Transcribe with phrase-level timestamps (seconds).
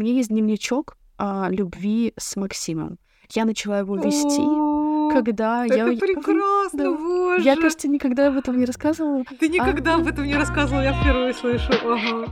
[0.00, 2.98] меня есть дневничок а, любви с Максимом.
[3.32, 4.42] Я начала его вести,
[5.14, 5.84] когда Это я...
[5.86, 6.90] прекрасно, Да.
[6.92, 7.44] боже.
[7.44, 9.22] Я, кажется, никогда об этом не рассказывала.
[9.38, 11.72] Ты никогда об этом не рассказывала, я впервые слышу.
[11.84, 12.26] Ага.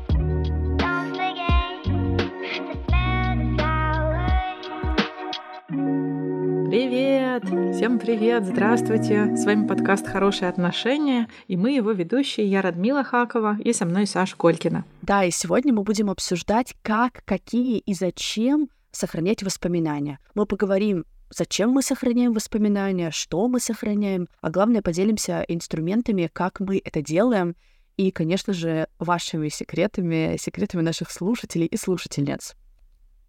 [5.71, 7.75] Don't Привет!
[7.77, 8.47] Всем привет!
[8.47, 9.37] Здравствуйте!
[9.37, 12.47] С вами подкаст «Хорошие отношения» и мы его ведущие.
[12.47, 14.87] Я Радмила Хакова и со мной Саша Колькина.
[15.03, 20.21] Да, и сегодня мы будем обсуждать, как, какие и зачем сохранять воспоминания.
[20.35, 26.81] Мы поговорим, зачем мы сохраняем воспоминания, что мы сохраняем, а главное, поделимся инструментами, как мы
[26.83, 27.57] это делаем,
[27.99, 32.55] и, конечно же, вашими секретами, секретами наших слушателей и слушательниц.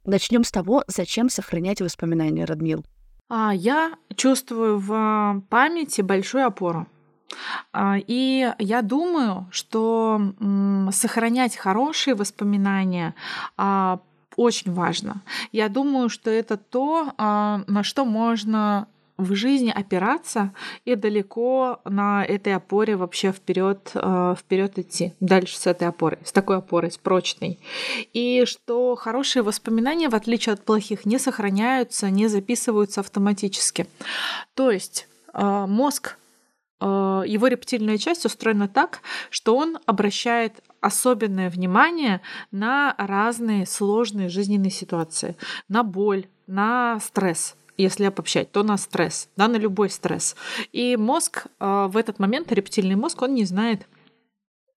[0.05, 2.85] Начнем с того, зачем сохранять воспоминания, Радмил.
[3.29, 6.87] А, Я чувствую в памяти большую опору.
[7.71, 10.19] А, И я думаю, что
[10.91, 13.13] сохранять хорошие воспоминания
[13.57, 13.99] а,
[14.35, 15.21] очень важно.
[15.51, 18.87] Я думаю, что это то, на что можно
[19.19, 20.53] в жизни опираться
[20.85, 26.57] и далеко на этой опоре вообще вперед вперед идти дальше с этой опорой с такой
[26.57, 27.59] опорой с прочной
[28.13, 33.87] и что хорошие воспоминания в отличие от плохих не сохраняются не записываются автоматически
[34.55, 36.17] то есть а, мозг
[36.79, 44.71] а, его рептильная часть устроена так, что он обращает особенное внимание на разные сложные жизненные
[44.71, 45.35] ситуации,
[45.67, 47.55] на боль, на стресс.
[47.79, 50.35] Если обобщать, то на стресс, да, на любой стресс.
[50.73, 53.87] И мозг а, в этот момент, рептильный мозг, он не знает,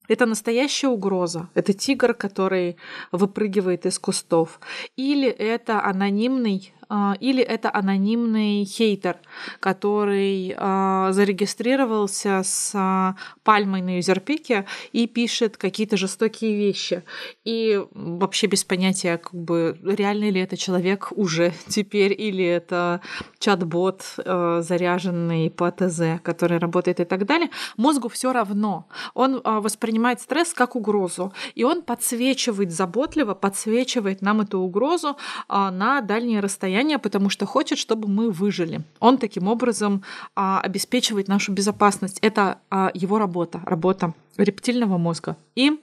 [0.06, 1.48] это настоящая угроза.
[1.55, 2.77] Это тигр, который
[3.11, 4.61] выпрыгивает из кустов.
[4.95, 6.73] Или это анонимный
[7.21, 9.17] или это анонимный хейтер,
[9.61, 17.03] который а, зарегистрировался с а, пальмой на юзерпике и пишет какие-то жестокие вещи.
[17.45, 23.01] И вообще без понятия, как бы, реальный ли это человек уже теперь, или это
[23.39, 27.51] чат-бот, а, заряженный по ТЗ, который работает и так далее.
[27.77, 28.89] Мозгу все равно.
[29.14, 35.17] Он а, воспринимает стресс как угрозу, и он подсвечивает заботливо, подсвечивает нам эту угрозу
[35.48, 38.83] а, на дальние расстояния, потому что хочет, чтобы мы выжили.
[39.01, 40.03] Он таким образом
[40.35, 42.19] а, обеспечивает нашу безопасность.
[42.23, 45.37] Это а, его работа, работа рептильного мозга.
[45.55, 45.81] И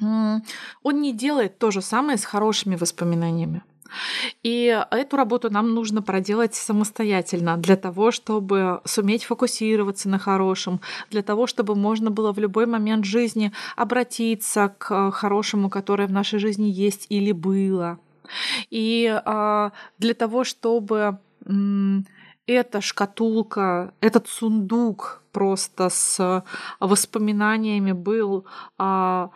[0.00, 3.62] он не делает то же самое с хорошими воспоминаниями.
[4.42, 11.22] И эту работу нам нужно проделать самостоятельно для того, чтобы суметь фокусироваться на хорошем, для
[11.22, 16.68] того, чтобы можно было в любой момент жизни обратиться к хорошему, которое в нашей жизни
[16.68, 17.98] есть или было.
[18.70, 21.18] И а, для того, чтобы
[22.46, 26.44] эта шкатулка, этот сундук просто с
[26.80, 28.46] воспоминаниями был
[28.78, 29.30] а,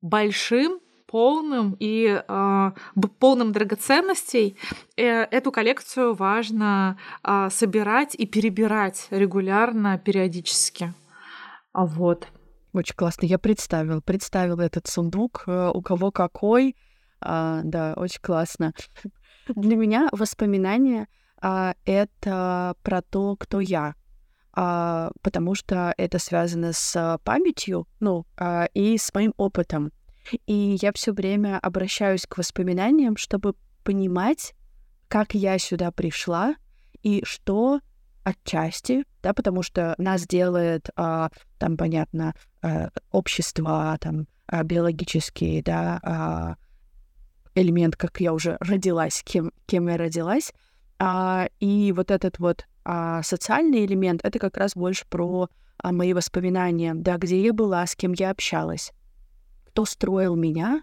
[0.00, 4.56] большим, полным и б- полным драгоценностей,
[4.96, 10.94] э, эту коллекцию важно а, собирать и перебирать регулярно, периодически.
[11.74, 12.26] Вот.
[12.72, 13.26] Очень классно.
[13.26, 16.74] Я представила, представила этот сундук, э, у кого какой.
[17.24, 18.72] А, да, очень классно.
[19.48, 21.08] Для меня воспоминания
[21.40, 23.94] а, это про то, кто я.
[24.54, 29.92] А, потому что это связано с памятью, ну, а, и с моим опытом.
[30.46, 34.54] И я все время обращаюсь к воспоминаниям, чтобы понимать,
[35.08, 36.54] как я сюда пришла
[37.02, 37.80] и что
[38.24, 45.98] отчасти, да, потому что нас делает, а, там, понятно, а, общество, там, а, биологические, да,
[46.02, 46.56] а,
[47.54, 50.52] элемент, как я уже родилась, кем, кем я родилась.
[50.98, 55.48] А, и вот этот вот а, социальный элемент, это как раз больше про
[55.78, 58.92] а, мои воспоминания, да, где я была, с кем я общалась,
[59.66, 60.82] кто строил меня,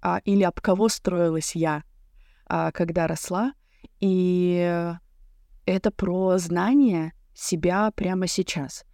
[0.00, 1.82] а, или об кого строилась я,
[2.46, 3.52] а, когда росла.
[4.00, 4.94] И
[5.66, 8.84] это про знание себя прямо сейчас.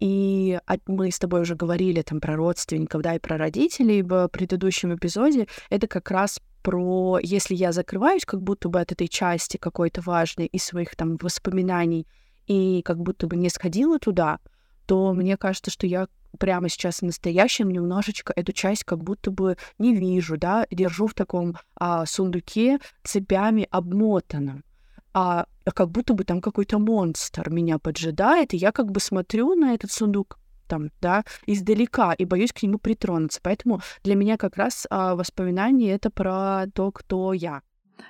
[0.00, 4.94] И мы с тобой уже говорили там про родственников, да, и про родителей в предыдущем
[4.94, 5.46] эпизоде.
[5.68, 10.46] Это как раз про, если я закрываюсь как будто бы от этой части какой-то важной
[10.46, 12.06] из своих там воспоминаний
[12.46, 14.38] и как будто бы не сходила туда,
[14.86, 16.08] то мне кажется, что я
[16.38, 21.14] прямо сейчас в настоящем немножечко эту часть как будто бы не вижу, да, держу в
[21.14, 24.64] таком а, сундуке цепями обмотанном
[25.12, 29.74] а как будто бы там какой-то монстр меня поджидает, и я как бы смотрю на
[29.74, 30.38] этот сундук
[30.70, 33.40] там, да, издалека и боюсь к нему притронуться.
[33.42, 37.62] Поэтому для меня как раз а, воспоминания это про то, кто я.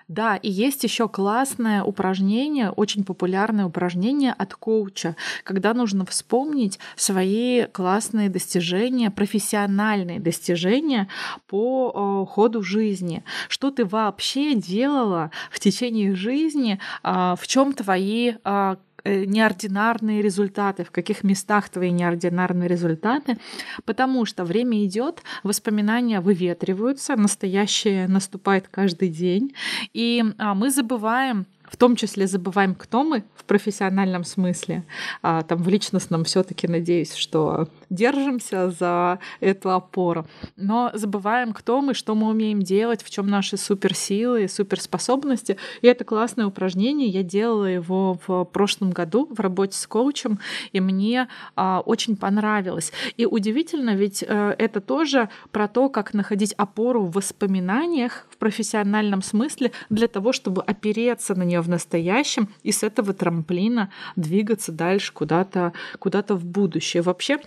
[0.08, 7.64] Да, и есть еще классное упражнение, очень популярное упражнение от коуча, когда нужно вспомнить свои
[7.66, 11.08] классные достижения, профессиональные достижения
[11.46, 13.24] по э, ходу жизни.
[13.48, 20.90] Что ты вообще делала в течение жизни, э, в чем твои э, неординарные результаты, в
[20.90, 23.38] каких местах твои неординарные результаты,
[23.84, 29.54] потому что время идет, воспоминания выветриваются, настоящее наступает каждый день,
[29.92, 34.84] и а, мы забываем в том числе забываем, кто мы в профессиональном смысле.
[35.22, 40.26] А, там в личностном все-таки надеюсь, что держимся за эту опору.
[40.56, 45.56] Но забываем, кто мы, что мы умеем делать, в чем наши суперсилы, суперспособности.
[45.80, 47.08] И это классное упражнение.
[47.08, 50.40] Я делала его в прошлом году в работе с коучем,
[50.72, 52.92] и мне а, очень понравилось.
[53.16, 59.70] И удивительно, ведь а, это тоже про то, как находить опору в воспоминаниях профессиональном смысле
[59.90, 65.72] для того, чтобы опереться на нее в настоящем и с этого трамплина двигаться дальше куда-то
[66.00, 67.02] куда в будущее.
[67.02, 67.38] Вообще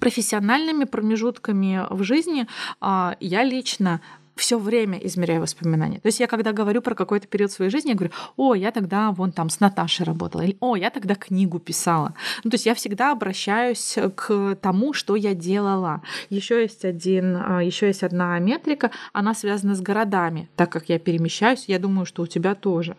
[0.00, 2.46] профессиональными промежутками в жизни
[2.80, 4.00] а, я лично
[4.36, 5.98] все время измеряю воспоминания.
[5.98, 9.10] То есть я когда говорю про какой-то период своей жизни, я говорю, о, я тогда
[9.10, 12.14] вон там с Наташей работала, или о, я тогда книгу писала.
[12.44, 16.02] Ну, то есть я всегда обращаюсь к тому, что я делала.
[16.28, 20.98] Еще есть один, а, еще есть одна метрика, она связана с городами, так как я
[20.98, 22.96] перемещаюсь, я думаю, что у тебя тоже.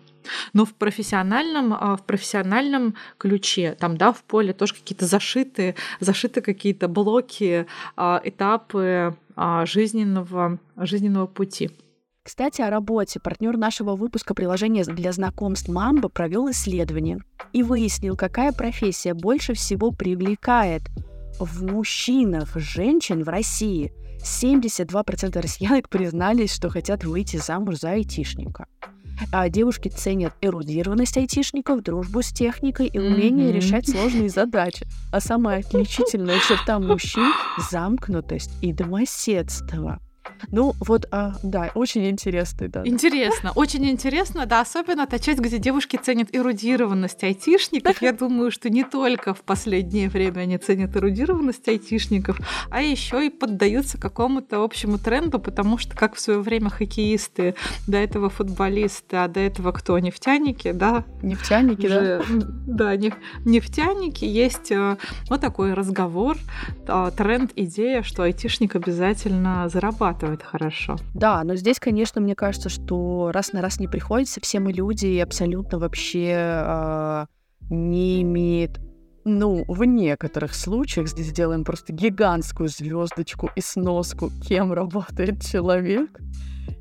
[0.53, 6.41] Но в профессиональном, а, в профессиональном ключе, там, да, в поле тоже какие-то зашиты, зашиты
[6.41, 9.15] какие-то блоки, а, этапы
[9.65, 11.69] жизненного, жизненного пути.
[12.23, 13.21] Кстати, о работе.
[13.21, 17.19] Партнер нашего выпуска приложения для знакомств Мамба провел исследование
[17.53, 20.81] и выяснил, какая профессия больше всего привлекает
[21.39, 23.93] в мужчинах женщин в России.
[24.21, 28.67] 72% россиянок признались, что хотят выйти замуж за айтишника.
[29.31, 33.55] А девушки ценят эрудированность айтишников, дружбу с техникой и умение mm-hmm.
[33.55, 34.85] решать сложные задачи.
[35.11, 37.31] А самая отличительная черта мужчин—
[37.71, 39.99] замкнутость и домоседство.
[40.51, 42.81] Ну, вот, а, да, очень интересно, да.
[42.85, 48.01] Интересно, очень интересно, да, особенно та часть, где девушки ценят эрудированность айтишников.
[48.01, 52.39] Я думаю, что не только в последнее время они ценят эрудированность айтишников,
[52.69, 57.55] а еще и поддаются какому-то общему тренду, потому что, как в свое время хоккеисты,
[57.87, 59.97] до этого футболисты, а до этого кто?
[59.99, 61.03] Нефтяники, да?
[61.21, 62.21] Нефтяники, да?
[62.67, 62.95] Да,
[63.45, 64.25] нефтяники.
[64.25, 64.97] Есть э,
[65.29, 66.37] вот такой разговор,
[66.87, 70.95] э, тренд, идея, что айтишник обязательно зарабатывает это хорошо.
[71.13, 75.05] Да, но здесь, конечно, мне кажется, что раз на раз не приходится, все мы люди
[75.05, 77.25] и абсолютно вообще э,
[77.69, 78.79] не имеет
[79.29, 86.17] ну, в некоторых случаях здесь делаем просто гигантскую звездочку и сноску, кем работает человек.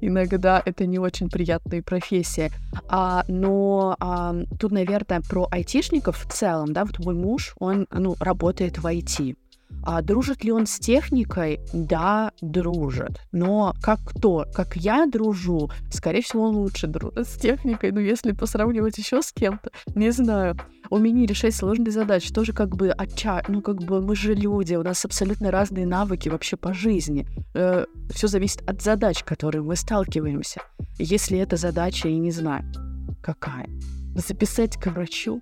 [0.00, 2.52] Иногда это не очень приятная профессия.
[2.88, 8.14] А, но а, тут, наверное, про айтишников в целом, да, вот мой муж, он, ну,
[8.20, 9.36] работает в IT.
[9.82, 11.60] А дружит ли он с техникой?
[11.72, 13.20] Да, дружит.
[13.30, 14.44] Но как кто?
[14.52, 15.70] Как я дружу?
[15.90, 17.92] Скорее всего, он лучше дружит с техникой.
[17.92, 20.56] Но если посравнивать еще с кем-то, не знаю.
[20.90, 23.42] Умение решать сложные задачи тоже как бы отча...
[23.48, 27.26] Ну, как бы мы же люди, у нас абсолютно разные навыки вообще по жизни.
[27.54, 30.60] Э, все зависит от задач, которые мы сталкиваемся.
[30.98, 32.64] Если эта задача, я не знаю,
[33.22, 33.69] какая.
[34.14, 35.40] Записать к врачу,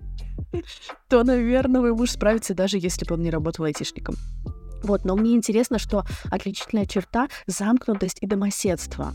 [1.09, 4.15] то, наверное, мой муж справится, даже если бы он не работал айтишником.
[4.83, 9.13] Вот, но мне интересно, что отличительная черта— замкнутость и домоседство.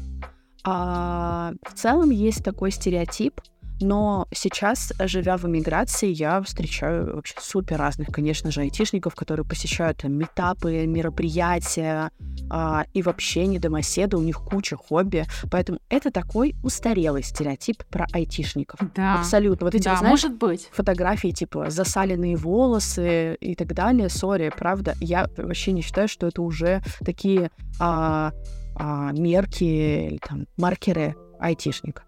[0.64, 3.40] А в целом есть такой стереотип,
[3.80, 10.04] но сейчас, живя в эмиграции, я встречаю вообще супер разных, конечно же, айтишников, которые посещают
[10.04, 12.10] метапы, мероприятия,
[12.50, 15.25] а, и вообще не домоседы, у них куча хобби.
[15.50, 18.80] Поэтому это такой устарелый стереотип про айтишников.
[18.94, 19.14] Да.
[19.14, 19.66] Абсолютно.
[19.66, 20.68] Вот эти, да, знаешь, может быть.
[20.72, 24.08] фотографии, типа, засаленные волосы и так далее.
[24.08, 28.32] Сори, правда, я вообще не считаю, что это уже такие а,
[28.76, 29.64] а, мерки
[30.08, 32.02] или там маркеры айтишника.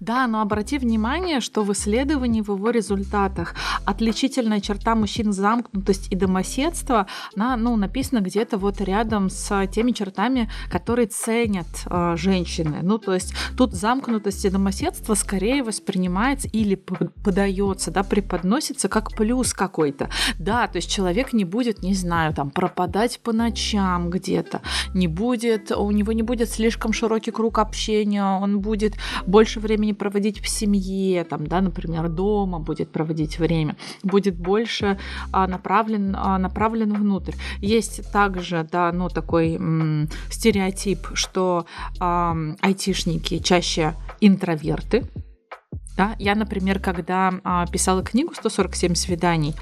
[0.00, 3.54] Да, но обрати внимание, что в исследовании в его результатах
[3.84, 10.50] отличительная черта мужчин замкнутость и домоседство, она, ну, написана где-то вот рядом с теми чертами,
[10.70, 12.78] которые ценят э, женщины.
[12.82, 19.54] Ну, то есть тут замкнутость и домоседство скорее воспринимается или подается, да, преподносится как плюс
[19.54, 20.10] какой-то.
[20.38, 24.62] Да, то есть человек не будет, не знаю, там, пропадать по ночам где-то,
[24.94, 28.94] не будет, у него не будет слишком широкий круг общения, он будет
[29.26, 34.98] больше больше времени проводить в семье, там, да, например, дома будет проводить время, будет больше
[35.30, 37.34] а, направлен, а, направлен внутрь.
[37.60, 41.66] Есть также, да, ну, такой м, стереотип, что
[42.00, 45.04] а, айтишники чаще интроверты,
[45.96, 49.54] да, я, например, когда а, писала книгу «147 свиданий»,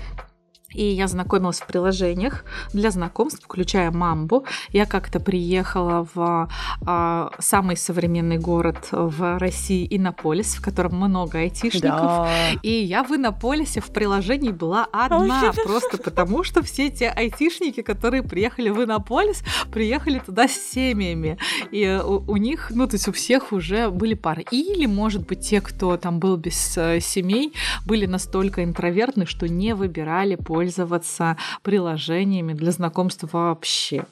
[0.73, 4.45] и я знакомилась в приложениях для знакомств, включая Мамбу.
[4.71, 6.49] Я как-то приехала в
[6.87, 12.01] а, самый современный город в России, Иннополис, в котором много айтишников.
[12.01, 12.29] Да.
[12.63, 18.23] И я в Иннополисе в приложении была одна, просто потому что все те айтишники, которые
[18.23, 21.39] приехали в Иннополис, приехали туда с семьями.
[21.71, 24.45] И у, у них, ну, то есть у всех уже были пары.
[24.51, 27.53] Или, может быть, те, кто там был без э, семей,
[27.87, 34.05] были настолько интровертны, что не выбирали пользоваться приложениями для знакомства вообще.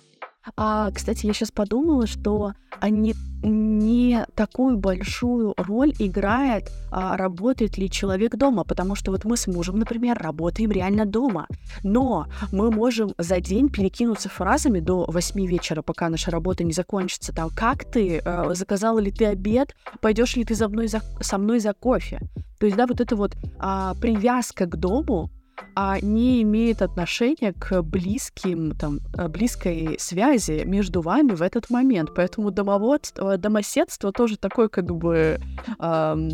[0.57, 7.91] А, кстати, я сейчас подумала, что они не такую большую роль играет, а, работает ли
[7.91, 11.47] человек дома, потому что вот мы с мужем, например, работаем реально дома,
[11.83, 17.35] но мы можем за день перекинуться фразами до 8 вечера, пока наша работа не закончится,
[17.35, 21.37] там, как ты, э, заказала ли ты обед, пойдешь ли ты за мной за, со
[21.37, 22.21] мной за кофе.
[22.59, 25.31] То есть, да, вот эта вот а, привязка к дому,
[25.75, 32.11] а не имеет отношения к близким, там, э, близкой связи между вами в этот момент.
[32.15, 35.39] Поэтому домоводство, домоседство тоже такой, как бы,
[35.79, 36.31] ам,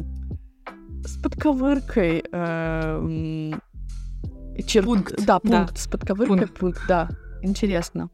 [1.05, 2.25] с подковыркой.
[2.33, 3.61] эм,
[4.59, 5.59] чер- Пункт, Да, да.
[5.59, 6.59] пункт с подковыркой, Пункт.
[6.59, 7.09] пункт, да.
[7.45, 8.09] Интересно.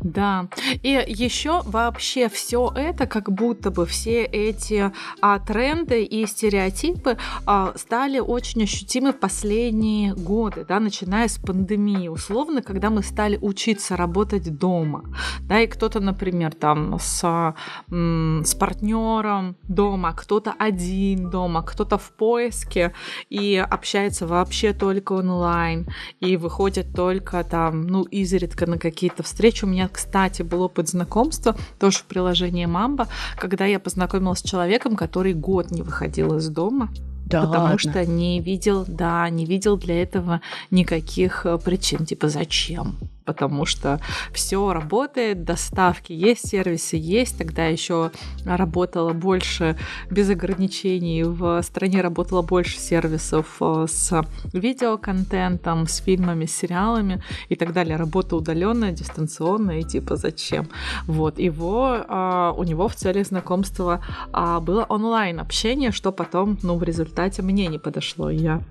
[0.00, 0.48] Да.
[0.82, 7.74] И еще вообще все это, как будто бы все эти а, тренды и стереотипы а,
[7.76, 12.08] стали очень ощутимы в последние годы, да, начиная с пандемии.
[12.08, 15.04] Условно, когда мы стали учиться работать дома,
[15.42, 17.54] да, и кто-то, например, там с,
[17.90, 22.94] с партнером дома, кто-то один дома, кто-то в поиске
[23.28, 25.86] и общается вообще только онлайн
[26.20, 29.64] и выходит только там, ну, изредка на какие-то встречи.
[29.64, 34.96] У меня, кстати, был опыт знакомства тоже в приложении Мамба, когда я познакомилась с человеком,
[34.96, 36.88] который год не выходил из дома,
[37.26, 37.78] Да потому ладно.
[37.78, 40.40] что не видел, да, не видел для этого
[40.70, 42.04] никаких э, причин.
[42.06, 42.96] Типа, зачем?
[43.24, 44.00] Потому что
[44.32, 47.38] все работает, доставки есть, сервисы есть.
[47.38, 48.10] Тогда еще
[48.44, 49.76] работало больше
[50.10, 51.22] без ограничений.
[51.22, 57.96] В стране работало больше сервисов э, с видеоконтентом, с фильмами, с сериалами и так далее.
[57.96, 60.68] Работа удаленная, дистанционная, и типа зачем?
[61.06, 66.76] Вот его, а, у него в целях знакомства а, было онлайн общение, что потом, ну,
[66.76, 68.30] в результате мне не подошло.
[68.30, 68.62] Я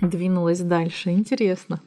[0.00, 1.10] двинулась дальше.
[1.10, 1.80] Интересно.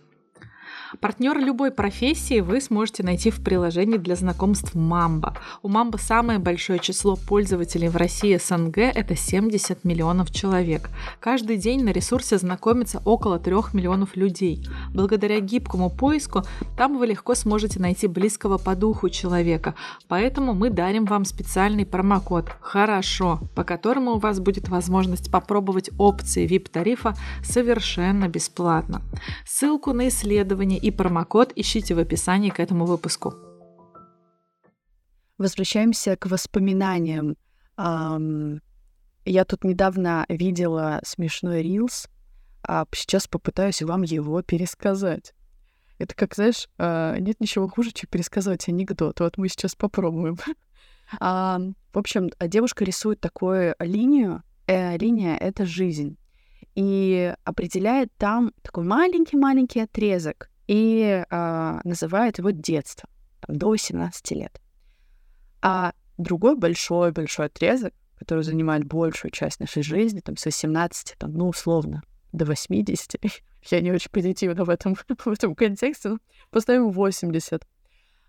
[1.00, 5.36] Партнера любой профессии вы сможете найти в приложении для знакомств Мамба.
[5.62, 10.90] У Мамба самое большое число пользователей в России СНГ– это 70 миллионов человек.
[11.20, 14.66] Каждый день на ресурсе знакомится около 3 миллионов людей.
[14.94, 16.44] Благодаря гибкому поиску
[16.78, 19.76] там вы легко сможете найти близкого по духу человека.
[20.08, 26.48] Поэтому мы дарим вам специальный промокод «Хорошо», по которому у вас будет возможность попробовать опции
[26.48, 29.02] VIP-тарифа совершенно бесплатно.
[29.46, 33.34] Ссылку на исследование и промокод ищите в описании к этому выпуску.
[35.38, 37.38] Возвращаемся к воспоминаниям.
[37.78, 38.60] Ам,
[39.26, 42.10] Я тут недавно видела смешной рилс,
[42.68, 45.34] а сейчас попытаюсь вам его пересказать.
[46.00, 49.22] Это как, знаешь, а, нет ничего хуже, чем пересказывать анекдот.
[49.22, 50.38] Вот мы сейчас попробуем.
[51.20, 51.60] А,
[51.94, 54.42] В общем, девушка рисует такую линию.
[54.68, 56.18] Э, Линия— это жизнь.
[56.76, 63.10] И определяет там такой маленький-маленький отрезок и а, называет его детство,
[63.48, 64.62] до 18 лет.
[65.62, 71.50] А другой большой-большой отрезок, который занимает большую часть нашей жизни, там, с 18, там, ну,
[71.50, 73.16] условно, до 80,
[73.70, 76.18] я не очень позитивна в этом, в этом контексте, но
[76.50, 77.68] поставим 80.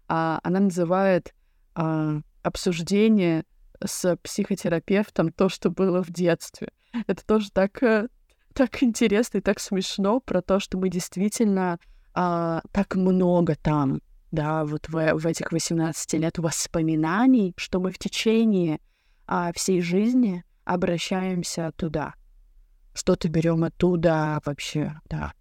[0.09, 1.35] А, она называет
[1.75, 3.45] а, обсуждение
[3.85, 6.69] с психотерапевтом то, что было в детстве.
[7.07, 8.09] Это тоже так, э,
[8.53, 11.79] так интересно и так смешно про то, что мы действительно
[12.15, 17.99] а, так много там, да, вот в, в этих 18 лет воспоминаний, что мы в
[17.99, 18.81] течение
[19.27, 22.15] а, всей жизни обращаемся туда.
[22.95, 25.33] Что-то берем оттуда вообще, да.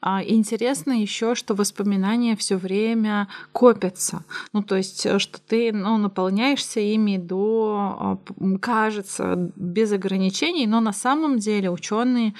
[0.00, 4.24] А, Интересно еще, что воспоминания все время копятся.
[4.52, 10.80] Ну, то есть, э, что ты ну, наполняешься ими до, а, кажется, без ограничений, но
[10.80, 12.34] на самом деле ученые,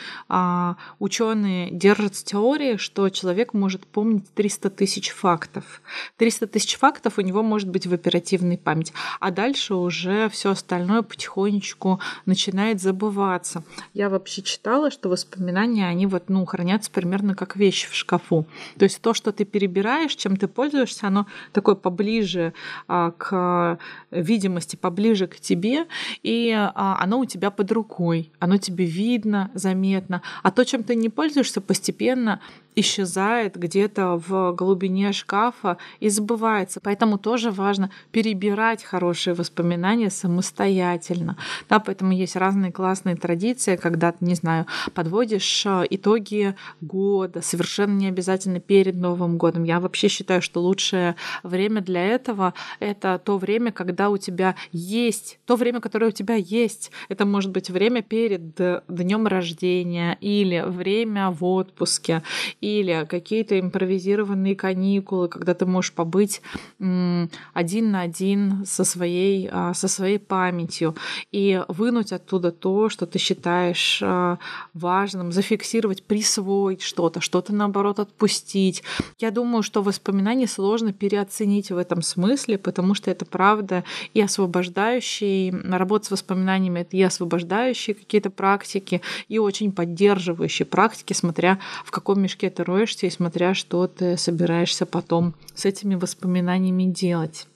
[0.98, 5.82] ученые держат теории, что человек может помнить 300 тысяч фактов.
[6.16, 11.02] 300 тысяч фактов у него может быть в оперативной памяти, а дальше уже все остальное
[11.02, 13.64] потихонечку начинает забываться.
[13.94, 18.46] Я вообще читала, что воспоминания, они вот, ну, хранятся примерно как вещи в шкафу.
[18.78, 22.52] То есть то, что ты перебираешь, чем ты пользуешься, оно такое поближе
[22.88, 23.78] а, к
[24.10, 25.86] видимости, поближе к тебе,
[26.22, 30.22] и а, оно у тебя под рукой, оно тебе видно, заметно.
[30.42, 32.40] А то, чем ты не пользуешься, постепенно
[32.76, 36.78] исчезает где-то в глубине шкафа и забывается.
[36.80, 41.36] Поэтому тоже важно перебирать хорошие воспоминания самостоятельно.
[41.68, 48.08] Да, поэтому есть разные классные традиции, когда не знаю, подводишь э, итоги года, совершенно не
[48.08, 49.64] обязательно перед Новым годом.
[49.64, 55.38] Я вообще считаю, что лучшее время для этого— это то время, когда у тебя есть,
[55.46, 56.90] то время, которое у тебя есть.
[57.08, 58.54] Это может быть время перед
[58.88, 62.22] днем рождения или время в отпуске,
[62.66, 66.42] или какие-то импровизированные каникулы, когда ты можешь побыть
[66.78, 70.96] один на один со своей, а, со своей памятью
[71.30, 74.38] и вынуть оттуда то, что ты считаешь а,
[74.74, 78.82] важным, зафиксировать, присвоить что-то, что-то наоборот отпустить.
[79.20, 85.50] Я думаю, что воспоминания сложно переоценить в этом смысле, потому что это правда и освобождающий,
[85.50, 92.20] работа с воспоминаниями— это и освобождающие какие-то практики, и очень поддерживающие практики, смотря в каком
[92.20, 97.46] мешке ты роешься и смотря, что ты собираешься потом с этими воспоминаниями делать.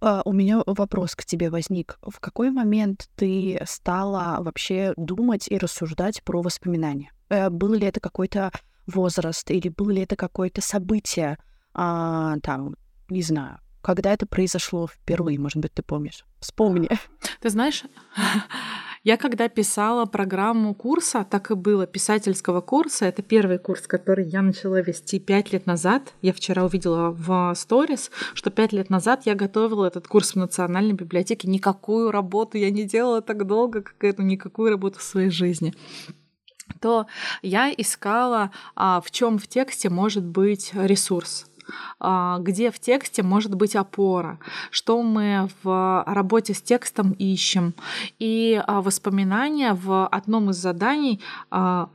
[0.00, 1.98] А, У меня вопрос к тебе возник.
[2.02, 7.12] В какой момент ты стала вообще думать и рассуждать про воспоминания?
[7.28, 8.50] Э, Был ли это какой-то
[8.86, 11.38] возраст или было ли это какое-то событие,
[11.72, 12.74] а, там,
[13.08, 16.24] не знаю, когда это произошло впервые, может быть, ты помнишь?
[16.40, 16.88] Вспомни.
[17.40, 17.84] Ты знаешь,
[19.04, 24.42] я когда писала программу курса, так и было, писательского курса, это первый курс, который я
[24.42, 26.14] начала вести пять лет назад.
[26.22, 30.94] Я вчера увидела в сторис, что пять лет назад я готовила этот курс в Национальной
[30.94, 31.48] библиотеке.
[31.48, 35.74] Никакую работу я не делала так долго, как эту, никакую работу в своей жизни
[36.80, 37.06] то
[37.42, 41.46] я искала, а, в чем в тексте может быть ресурс
[42.00, 44.38] где в тексте может быть опора,
[44.70, 47.74] что мы в работе с текстом ищем.
[48.18, 51.88] И а, воспоминания в одном из заданий а,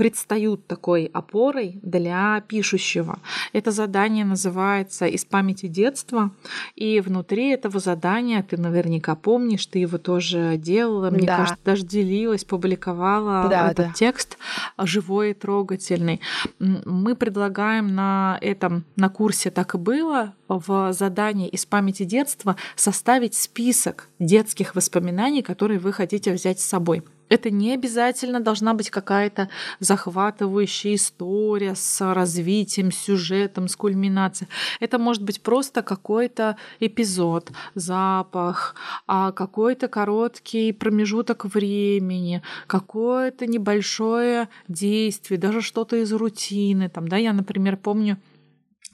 [0.00, 3.18] предстают такой опорой для пишущего.
[3.52, 6.30] Это задание называется «Из памяти детства»,
[6.74, 11.36] и внутри этого задания, ты наверняка помнишь, ты его тоже делала, мне Да.
[11.36, 13.92] кажется, даже делилась, публиковала Да, этот да.
[13.92, 14.38] текст
[14.78, 16.22] живой и трогательный.
[16.58, 23.34] Мы предлагаем на этом, на курсе «Так и было» в задании «Из памяти детства» составить
[23.34, 27.02] список детских воспоминаний, которые вы хотите взять с собой.
[27.30, 34.50] Это не обязательно должна быть какая-то захватывающая история с развитием, сюжетом, с кульминацией.
[34.80, 38.74] Это может быть просто какой-то эпизод, запах,
[39.06, 46.88] а какой-то короткий промежуток времени, какое-то небольшое действие, даже что-то из рутины.
[46.88, 48.18] Там, да, я, например, помню,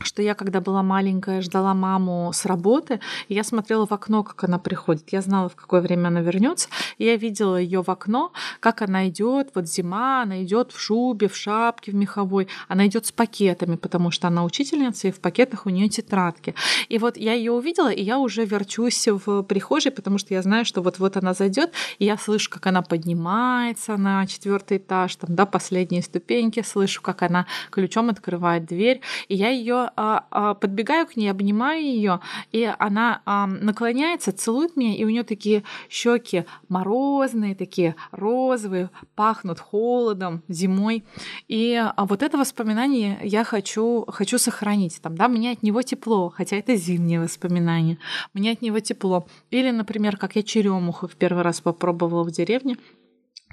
[0.01, 4.45] что я, когда была маленькая, ждала маму с работы, и я смотрела в окно, как
[4.45, 5.11] она приходит.
[5.11, 6.69] Я знала, в какое время она вернется.
[6.99, 9.51] И я видела ее в окно, как она идет.
[9.55, 12.49] Вот зима, она идет в шубе, в шапке, в меховой.
[12.69, 16.55] Она идет с пакетами, потому что она учительница, и в пакетах у нее тетрадки.
[16.89, 20.67] И вот я ее увидела, и я уже верчусь в прихожей, потому что я знаю,
[20.67, 25.47] что вот-вот она зайдет, и я слышу, как она поднимается на четвертый этаж, там, да,
[25.47, 31.83] последние ступеньки, слышу, как она ключом открывает дверь, и я ее подбегаю к ней, обнимаю
[31.83, 32.21] ее,
[32.53, 39.61] и она а, наклоняется, целует меня, и у нее такие щеки морозные, такие розовые, пахнут
[39.61, 41.05] холодом, зимой.
[41.49, 45.01] И а, вот это воспоминание я хочу, хочу сохранить.
[45.01, 47.99] Там, да, мне от него тепло, хотя это зимнее воспоминание.
[48.35, 49.27] Мне от него тепло.
[49.51, 52.77] Или, например, как я черемуху в первый раз попробовала в деревне.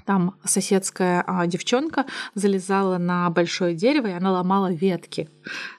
[0.04, 5.28] Там соседская а, девчонка залезала на большое дерево, и она ломала ветки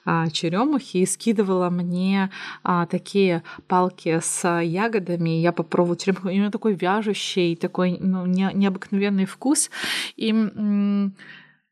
[0.04, 2.30] а, черемухи и скидывала мне
[2.64, 5.30] а, такие палки с ягодами.
[5.30, 6.28] Я попробовала черемуху.
[6.28, 9.70] У нее такой вяжущий, такой ну, не- необыкновенный вкус.
[10.16, 11.14] И м,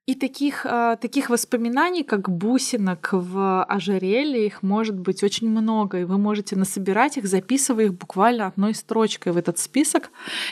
[0.07, 6.05] и таких, а, таких воспоминаний, как бусинок в ожерелье, их может быть очень много, и
[6.05, 10.11] вы можете насобирать их, записывая их буквально одной строчкой в этот список.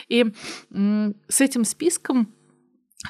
[0.09, 0.33] И
[0.71, 2.29] с этим списком,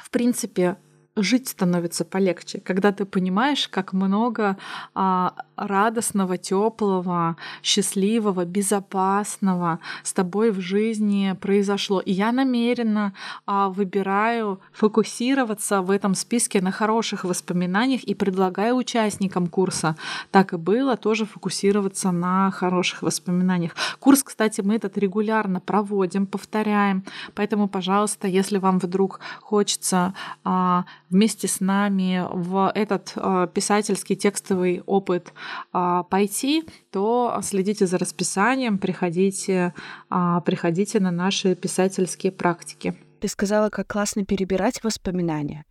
[0.02, 0.76] в принципе,
[1.16, 4.58] жить становится полегче, когда ты понимаешь, как много
[4.94, 12.00] а, радостного, теплого, счастливого, безопасного с тобой в жизни произошло.
[12.00, 13.12] И я намеренно
[13.46, 19.96] а, выбираю фокусироваться в этом списке на хороших воспоминаниях и предлагаю участникам курса,
[20.30, 23.72] так и было, тоже фокусироваться на хороших воспоминаниях.
[23.98, 30.14] Курс, кстати, мы этот регулярно проводим, повторяем, поэтому, пожалуйста, если вам вдруг хочется
[30.44, 35.32] а, вместе с нами в этот а, писательский текстовый опыт
[36.10, 39.74] пойти, то следите за расписанием, приходите,
[40.10, 42.94] а, приходите на наши писательские практики.
[43.20, 45.64] Ты сказала, как классно перебирать воспоминания.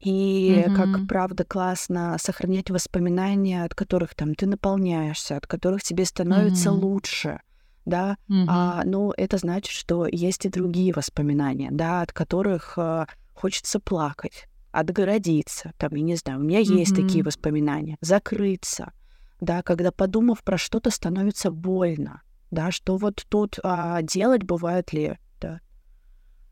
[0.00, 0.74] И Мгм.
[0.74, 6.80] как правда классно сохранять воспоминания, от которых там ты наполняешься, от которых тебе становится Мгм.
[6.84, 7.40] лучше,
[7.86, 8.16] да.
[8.28, 8.46] Мгм.
[8.48, 14.46] А, ну, это значит, что есть и другие воспоминания, да, от которых а, хочется плакать,
[14.72, 18.92] отгородиться, там, я не знаю, у меня есть такие воспоминания, закрыться,
[19.40, 25.18] да, когда подумав про что-то становится больно, да, что вот тут а, делать, бывает ли,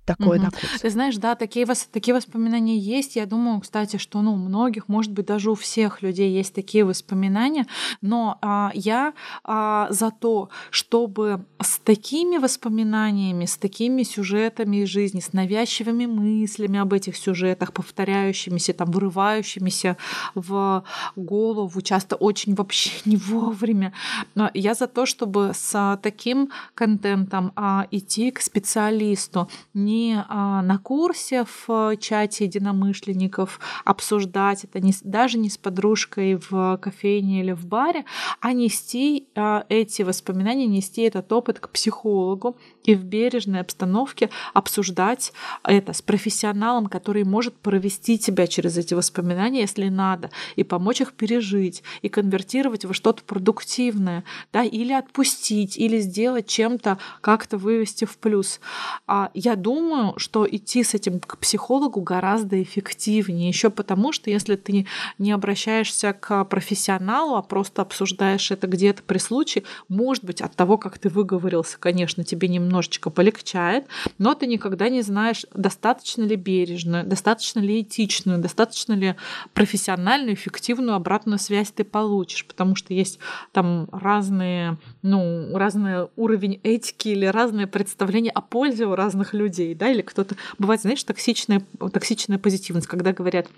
[0.04, 0.44] такое Мгм.
[0.46, 0.78] на курсе.
[0.78, 3.16] Ты знаешь, да, такие, вос- такие воспоминания есть.
[3.16, 6.84] Я думаю, кстати, что ну, у многих, может быть, даже у всех людей есть такие
[6.84, 7.66] воспоминания.
[8.00, 9.12] Но а, я
[9.44, 16.78] а, за то, чтобы с такими воспоминаниями, с такими сюжетами из жизни, с навязчивыми мыслями
[16.78, 19.96] об этих сюжетах, повторяющимися, там, вырывающимися
[20.34, 20.82] в
[21.16, 23.92] голову, часто очень вообще не вовремя.
[24.34, 29.91] Но я за то, чтобы с таким контентом а, идти к специалисту, не
[30.28, 36.78] а, на курсе в э, чате единомышленников обсуждать это, не, даже не с подружкой в
[36.78, 38.04] кофейне или в баре,
[38.40, 45.32] а нести а, эти воспоминания, нести этот опыт к психологу и в бережной обстановке обсуждать
[45.64, 51.12] это с профессионалом, который может провести тебя через эти воспоминания, если надо, и помочь их
[51.12, 58.18] пережить, и конвертировать во что-то продуктивное, да, или отпустить, или сделать чем-то, как-то вывести в
[58.18, 58.60] плюс.
[59.06, 59.81] А я думаю,
[60.16, 63.48] что идти с этим к психологу гораздо эффективнее.
[63.48, 64.86] Еще потому, что если ты
[65.18, 70.78] не обращаешься к профессионалу, а просто обсуждаешь это где-то при случае, может быть, от того,
[70.78, 73.86] как ты выговорился, конечно, тебе немножечко полегчает,
[74.18, 79.14] но ты никогда не знаешь, достаточно ли бережную, достаточно ли этичную, достаточно ли
[79.54, 83.18] профессиональную, эффективную обратную связь ты получишь, потому что есть
[83.52, 89.90] там разные, ну, разный уровень этики или разные представления о пользе у разных людей, да,
[89.90, 90.36] или кто-то...
[90.58, 93.48] Бывает, знаешь, токсичная, токсичная позитивность, когда говорят,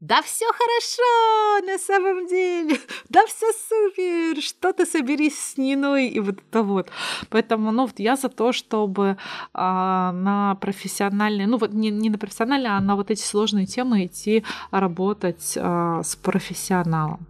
[0.00, 6.18] да все хорошо на самом деле, да все супер, что ты соберись с Ниной и
[6.18, 6.88] вот это вот.
[7.30, 9.16] Поэтому, ну, вот я за то, чтобы
[9.54, 14.06] а, на профессиональные, ну вот не, не на профессиональные, а на вот эти сложные темы
[14.06, 17.24] идти работать а, с профессионалом.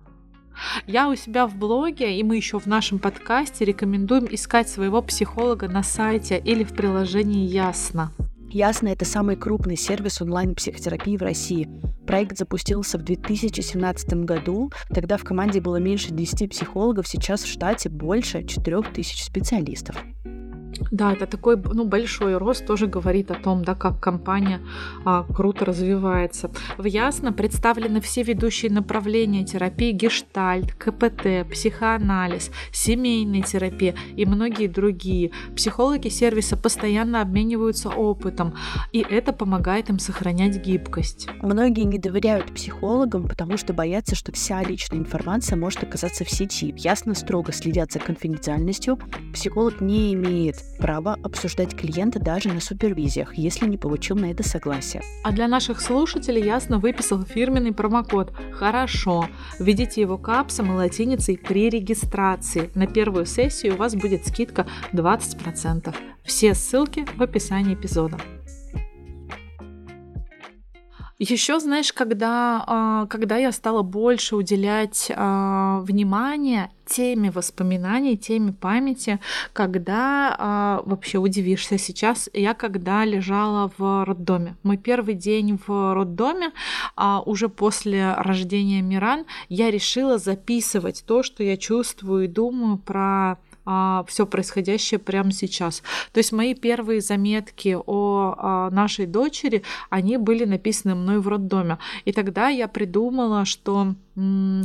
[0.86, 5.68] Я у себя в блоге, и мы еще в нашем подкасте рекомендуем искать своего психолога
[5.68, 8.12] на сайте или в приложении Ясно.
[8.50, 11.68] Ясно, это самый крупный сервис онлайн-психотерапии в России.
[12.06, 14.70] Проект запустился в 2017 году.
[14.94, 19.96] Тогда в команде было меньше 10 психологов, сейчас в штате больше 4000 специалистов.
[20.90, 24.60] Да, это такой ну, большой рост тоже говорит о том, да, как компания
[25.04, 26.50] а, круто развивается.
[26.78, 35.30] В Ясно представлены все ведущие направления терапии гештальт, КПТ, психоанализ, семейная терапия и многие другие.
[35.54, 38.54] Психологи сервиса постоянно обмениваются опытом,
[38.92, 41.28] и это помогает им сохранять гибкость.
[41.42, 46.74] Многие не доверяют психологам, потому что боятся, что вся личная информация может оказаться в сети.
[46.76, 48.98] Ясно строго следят за конфиденциальностью.
[49.32, 55.02] Психолог не имеет права обсуждать клиента даже на супервизиях, если не получил на это согласие.
[55.24, 59.28] А для наших слушателей ясно выписал фирменный промокод «Хорошо».
[59.58, 62.70] Введите его капсом и латиницей при регистрации.
[62.74, 65.94] На первую сессию у вас будет скидка 20%.
[66.24, 68.18] Все ссылки в описании эпизода.
[71.18, 79.18] Еще, знаешь, когда, а, когда я стала больше уделять а, внимание теме воспоминаний, теме памяти,
[79.54, 84.56] когда а, вообще удивишься сейчас, я когда лежала в роддоме.
[84.62, 86.52] Мой первый день в роддоме,
[87.24, 93.38] уже после рождения Миран, я решила записывать то, что я чувствую и думаю про
[94.06, 95.82] все происходящее прямо сейчас.
[96.12, 101.78] То есть мои первые заметки о а, нашей дочери, они были написаны мной в роддоме.
[102.04, 103.94] И тогда я придумала, что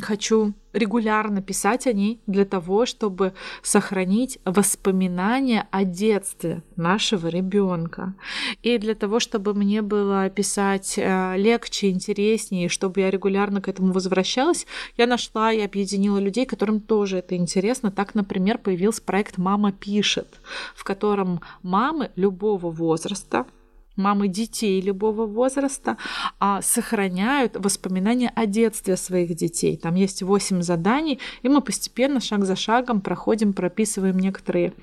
[0.01, 8.13] хочу регулярно писать о ней для того, чтобы сохранить воспоминания о детстве нашего ребенка.
[8.61, 13.93] И для того, чтобы мне было писать э, легче, интереснее, чтобы я регулярно к этому
[13.93, 14.65] возвращалась,
[14.97, 17.91] я нашла и объединила людей, которым тоже это интересно.
[17.91, 20.39] Так, например, появился проект «Мама пишет»,
[20.75, 23.45] в котором мамы любого возраста
[24.01, 25.97] мамы детей любого возраста
[26.39, 29.77] а, сохраняют воспоминания о детстве своих детей.
[29.77, 34.73] Там есть 8 заданий, и мы постепенно, шаг за шагом проходим, прописываем некоторые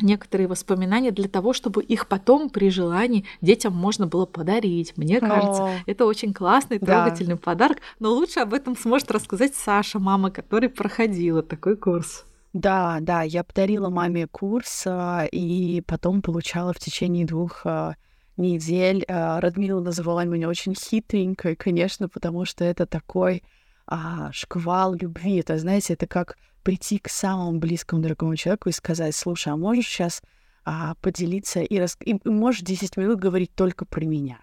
[0.00, 4.96] некоторые воспоминания для того, чтобы их потом при желании детям можно было подарить.
[4.96, 7.40] Мне кажется, О, это очень классный, трогательный да.
[7.40, 7.78] подарок.
[8.00, 12.24] Но лучше об этом сможет рассказать Саша, мама, которая проходила такой курс.
[12.52, 17.94] Да, да, я подарила маме курс а, и потом получала в течение двух а,
[18.36, 19.04] недель.
[19.08, 23.42] А, Радмила называла меня очень хитренькой, конечно, потому что это такой
[23.86, 25.36] а, шквал любви.
[25.36, 29.86] Это, знаете, это как прийти к самому близкому дорогому человеку и сказать, слушай, а можешь
[29.86, 30.22] сейчас
[30.64, 31.96] а, поделиться и, рас...
[32.04, 34.38] и можешь 10 минут говорить только про меня.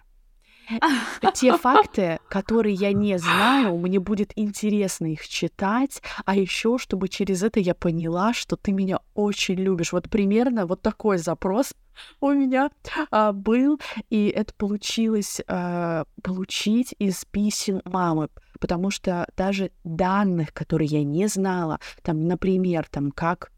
[1.33, 7.43] те факты, которые я не знаю, мне будет интересно их читать, а еще, чтобы через
[7.43, 9.93] это я поняла, что ты меня очень любишь.
[9.93, 11.73] Вот примерно вот такой запрос
[12.21, 12.69] у меня
[13.11, 13.79] а, был,
[14.09, 18.29] и это получилось а, получить из писем мамы,
[18.59, 23.51] потому что даже данных, которые я не знала, там, например, там, как,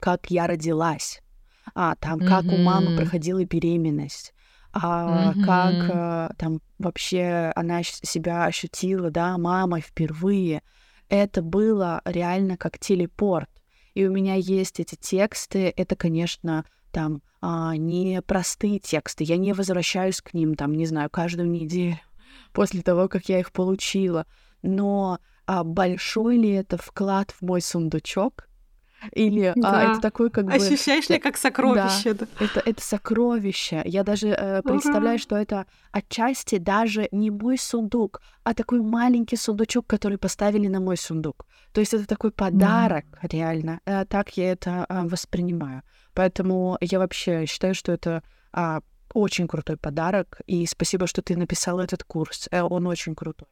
[0.00, 1.20] как я родилась,
[1.74, 2.54] а, там, как mm-hmm.
[2.54, 4.34] у мамы проходила беременность,
[4.72, 5.44] а, mm-hmm.
[5.44, 10.62] как а, там вообще она себя ощутила, да, мамой впервые.
[11.08, 13.48] Это было реально как телепорт.
[13.94, 15.72] И у меня есть эти тексты.
[15.76, 19.24] Это, конечно, там а, не простые тексты.
[19.24, 21.98] Я не возвращаюсь к ним, там, не знаю, каждую неделю
[22.52, 24.26] после того, как я их получила.
[24.62, 28.47] Но а, большой ли это вклад в мой сундучок?
[29.12, 29.70] Или да.
[29.70, 30.52] а, это такой как бы...
[30.52, 32.14] Ощущаешь ли как сокровище?
[32.14, 32.44] Да, да.
[32.44, 33.82] Это, это сокровище.
[33.84, 39.86] Я даже э, представляю, что это отчасти даже не мой сундук, а такой маленький сундучок,
[39.86, 41.46] который поставили на мой сундук.
[41.72, 43.28] То есть это такой подарок, mm.
[43.32, 43.80] реально.
[43.84, 45.82] Э, так я это э, воспринимаю.
[46.14, 48.80] Поэтому я вообще считаю, что это э,
[49.14, 50.40] очень крутой подарок.
[50.46, 52.48] И спасибо, что ты написал этот курс.
[52.50, 53.48] Э, он очень крутой.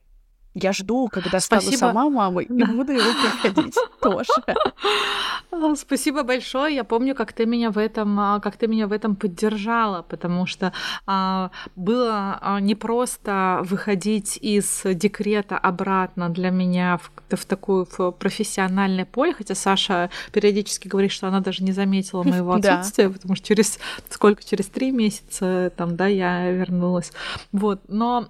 [0.58, 1.76] Я жду, когда Спасибо.
[1.76, 5.76] стану сама мамой, и буду его проходить тоже.
[5.76, 6.74] Спасибо большое.
[6.74, 10.46] Я помню, как ты меня в этом, а, как ты меня в этом поддержала, потому
[10.46, 10.72] что
[11.06, 19.04] а, было а, непросто выходить из декрета обратно для меня в, в такую в профессиональное
[19.04, 23.14] поле, хотя Саша периодически говорит, что она даже не заметила моего отсутствия, да.
[23.14, 27.12] потому что через сколько, через три месяца там, да, я вернулась.
[27.52, 28.26] Вот, но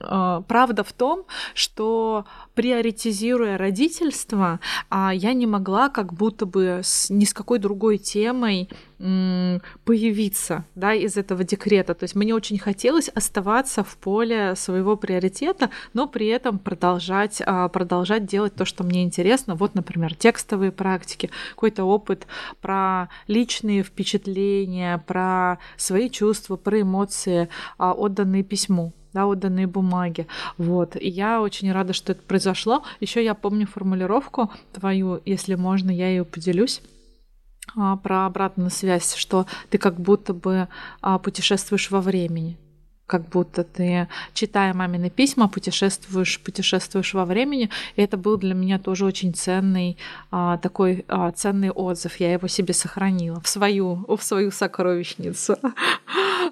[0.00, 6.80] а, правда в том, что что приоритизируя родительство, а, я не могла как будто бы
[6.82, 8.68] с, ни с какой другой темой
[9.84, 11.94] появиться да, из этого декрета.
[11.94, 17.68] То есть мне очень хотелось оставаться в поле своего приоритета, но при этом продолжать, а,
[17.68, 19.54] продолжать делать то, что мне интересно.
[19.54, 22.26] Вот, например, текстовые практики, какой-то опыт
[22.60, 30.26] про личные впечатления, про свои чувства, про эмоции, а, отданные письму да, отданные бумаги.
[30.58, 30.96] Вот.
[30.96, 32.84] И я очень рада, что это произошло.
[33.00, 36.80] Еще я помню формулировку твою, если можно, я ее поделюсь
[37.76, 40.68] а, про обратную связь, что ты как будто бы
[41.00, 42.56] а, путешествуешь во времени
[43.08, 47.70] как будто ты, читая мамины письма, путешествуешь, путешествуешь во времени.
[47.96, 49.96] И это был для меня тоже очень ценный
[50.30, 52.16] а, такой а, ценный отзыв.
[52.20, 55.56] Я его себе сохранила в свою, в свою сокровищницу.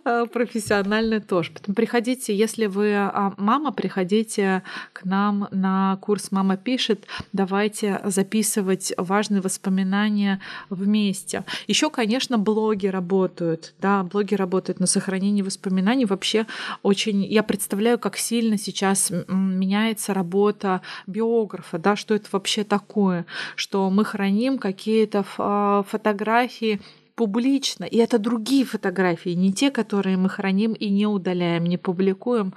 [0.04, 1.50] А, профессионально тоже.
[1.52, 7.06] Поэтому приходите, если вы мама, приходите к нам на курс «Мама пишет».
[7.32, 10.40] Давайте записывать важные воспоминания
[10.70, 11.44] вместе.
[11.66, 13.74] Еще, конечно, блоги работают.
[13.80, 16.04] Да, блоги работают на сохранении воспоминаний.
[16.04, 16.45] Вообще
[16.82, 17.24] очень...
[17.24, 24.04] Я представляю, как сильно сейчас меняется работа биографа, да, что это вообще такое, что мы
[24.04, 26.80] храним какие-то а, фотографии
[27.16, 27.84] публично.
[27.84, 32.52] И это другие фотографии, не те, которые мы храним и не удаляем, не публикуем.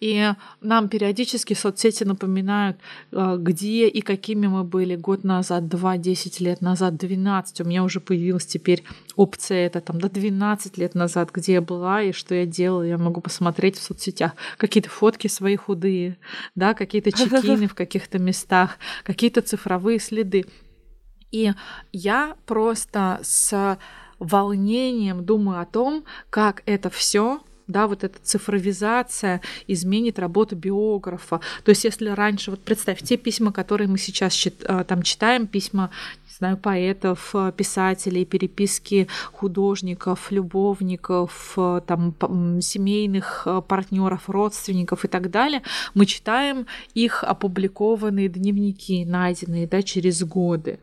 [0.00, 2.76] И нам периодически соцсети напоминают,
[3.10, 7.62] э, где и какими мы были год назад, два, десять лет назад, 12.
[7.62, 8.84] У меня уже появилась теперь
[9.16, 12.82] опция это там до да, 12 лет назад, где я была и что я делала.
[12.82, 16.18] Я могу посмотреть в соцсетях какие-то фотки свои худые,
[16.54, 20.44] да, какие-то чекины в каких-то местах, какие-то цифровые следы.
[21.30, 21.50] И
[21.92, 23.78] я просто с
[24.22, 31.40] волнением думаю о том, как это все да, вот эта цифровизация изменит работу биографа.
[31.64, 35.46] То есть если раньше, вот представь, те письма, которые мы сейчас чит- а, там читаем,
[35.46, 35.90] письма
[36.42, 42.14] знаю, поэтов, э, писателей, переписки художников, любовников, э, там,
[42.60, 45.62] семейных э, партнеров, родственников и так далее,
[45.94, 50.80] мы читаем их опубликованные дневники, найденные да, через годы.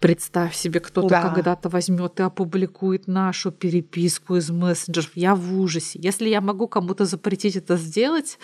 [0.00, 1.28] Представь себе, кто-то да.
[1.28, 5.10] когда-то возьмет и опубликует нашу переписку из мессенджеров.
[5.14, 5.98] Я в ужасе.
[6.02, 8.38] Если я могу кому-то запретить это сделать,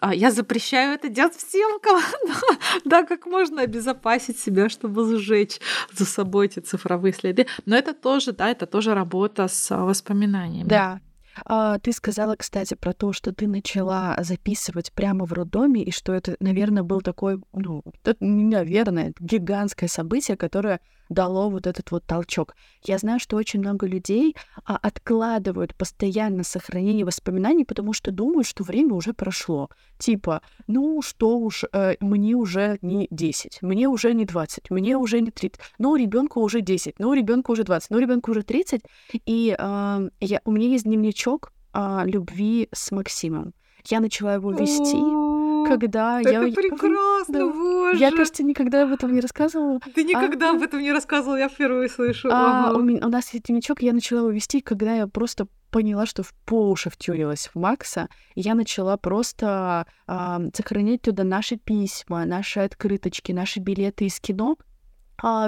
[0.00, 2.00] а, я запрещаю это делать всем, кому
[2.84, 5.60] да, как можно обезопасить себя, чтобы сжечь
[5.92, 7.46] за собой эти цифровые следы.
[7.66, 10.68] Но это тоже, да, это тоже работа с воспоминаниями.
[10.68, 11.00] Да,
[11.44, 16.12] а, ты сказала, кстати, про то, что ты начала записывать прямо в роддоме, и что
[16.12, 22.54] это, наверное, был такой, ну, это, наверное, гигантское событие, которое дало вот этот вот толчок.
[22.82, 28.64] Я знаю, что очень много людей а, откладывают постоянно сохранение воспоминаний, потому что думают, что
[28.64, 29.68] время уже прошло.
[29.98, 35.20] Типа, ну что уж, э, мне уже не 10, мне уже не 20, мне уже
[35.20, 38.82] не 30, но ребенку уже 10, но ребенку уже 20, но ребенку уже 30.
[39.26, 43.52] И э, я, у меня есть дневничок э, любви с Максимом.
[43.86, 45.29] Я начала его вести
[45.66, 46.40] когда это я...
[46.52, 47.46] прекрасно, да.
[47.46, 47.98] боже!
[47.98, 49.80] Я, кажется, никогда об этом не рассказывала.
[49.94, 50.56] Ты никогда а...
[50.56, 52.28] об этом не рассказывала, я впервые слышу.
[52.30, 52.78] А, ага.
[52.78, 56.22] у, меня, у нас есть дневничок, я начала его вести, когда я просто поняла, что
[56.22, 62.24] в по уши втюрилась в Макса, и я начала просто а, сохранять туда наши письма,
[62.24, 64.56] наши открыточки, наши билеты из кино,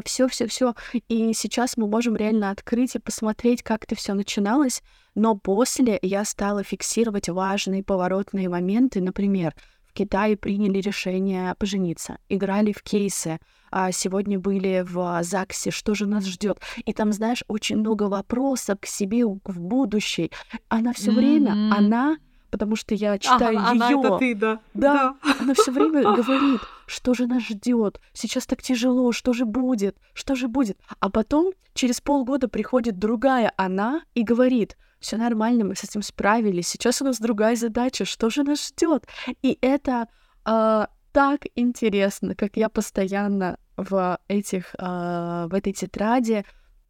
[0.04, 0.74] все, все, все.
[1.08, 4.82] И сейчас мы можем реально открыть и посмотреть, как это все начиналось.
[5.14, 9.00] Но после я стала фиксировать важные поворотные моменты.
[9.00, 9.54] Например,
[9.92, 13.38] в Китае приняли решение пожениться, играли в кейсы,
[13.70, 16.58] а сегодня были в ЗАГСе, что же нас ждет.
[16.86, 20.30] И там, знаешь, очень много вопросов к себе в будущее.
[20.68, 21.14] Она все mm-hmm.
[21.14, 22.16] время, она
[22.50, 23.82] потому что я читаю ага, ее.
[23.82, 24.60] Она это ты, да.
[24.74, 25.36] Да, да.
[25.40, 30.34] она все время говорит, что же нас ждет, сейчас так тяжело, что же будет, что
[30.34, 30.78] же будет.
[31.00, 36.68] А потом через полгода приходит другая она и говорит, все нормально, мы с этим справились,
[36.68, 39.06] сейчас у нас другая задача, что же нас ждет?
[39.42, 40.08] И это
[40.46, 46.44] э, так интересно, как я постоянно в этих, э, в этой тетради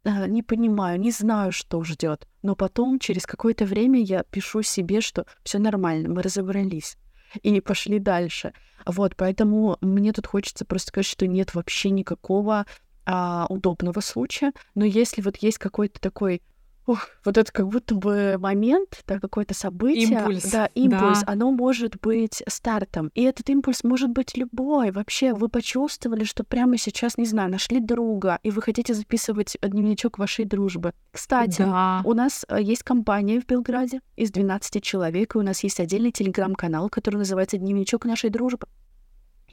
[0.05, 2.27] э, не понимаю, не знаю, что ждет.
[2.41, 6.97] Но потом, через какое-то время, я пишу себе, что все нормально, мы разобрались
[7.41, 8.53] и пошли дальше.
[8.85, 12.65] Вот, поэтому мне тут хочется просто сказать, что нет вообще никакого
[13.05, 16.41] а, удобного случая, но если вот есть какой-то такой
[16.85, 21.31] Ух, вот это как будто бы момент, да, какое-то событие, импульс, да, импульс, да.
[21.31, 23.09] оно может быть стартом.
[23.13, 24.91] И этот импульс может быть любой.
[24.91, 30.17] Вообще, вы почувствовали, что прямо сейчас, не знаю, нашли друга, и вы хотите записывать дневничок
[30.17, 30.93] вашей дружбы.
[31.11, 32.01] Кстати, да.
[32.03, 36.11] у нас э, есть компания в Белграде из 12 человек, и у нас есть отдельный
[36.11, 38.67] телеграм-канал, который называется «Дневничок нашей дружбы».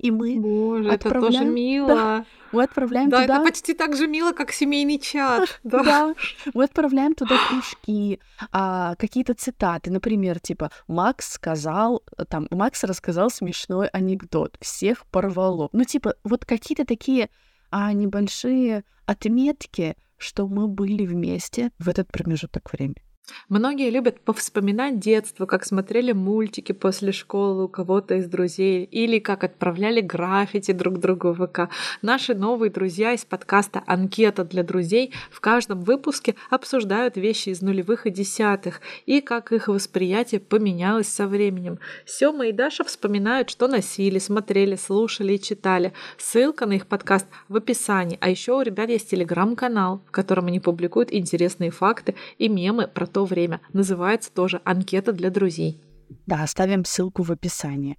[0.01, 1.25] И мы Боже, отправляем...
[1.27, 1.89] это тоже мило.
[1.89, 3.35] Да, мы отправляем да, туда...
[3.35, 5.61] это почти так же мило, как семейный чат.
[5.65, 6.15] Да, да.
[6.55, 8.19] мы отправляем туда кружки,
[8.51, 15.69] а, какие-то цитаты, например, типа «Макс сказал...» Там, Макс рассказал смешной анекдот, всех порвало.
[15.73, 17.29] Ну, типа, вот какие-то такие
[17.71, 23.03] а, небольшие отметки, что мы были вместе в этот промежуток времени.
[23.49, 29.45] Многие любят повспоминать детство, как смотрели мультики после школы у кого-то из друзей, или как
[29.45, 31.69] отправляли граффити друг другу в ВК.
[32.03, 38.07] Наши новые друзья из подкаста «Анкета для друзей» в каждом выпуске обсуждают вещи из нулевых
[38.07, 41.79] и десятых, и как их восприятие поменялось со временем.
[42.07, 45.93] Сёма и Даша вспоминают, что носили, смотрели, слушали и читали.
[46.19, 48.19] Ссылка на их подкаст в описании.
[48.21, 53.07] А еще у ребят есть телеграм-канал, в котором они публикуют интересные факты и мемы про
[53.07, 53.61] то время.
[53.73, 55.83] Называется тоже «Анкета для друзей».
[56.27, 57.99] Да, оставим ссылку в описании.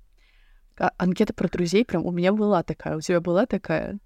[0.78, 2.98] А, анкета про друзей прям у меня была такая.
[2.98, 4.00] У тебя была такая?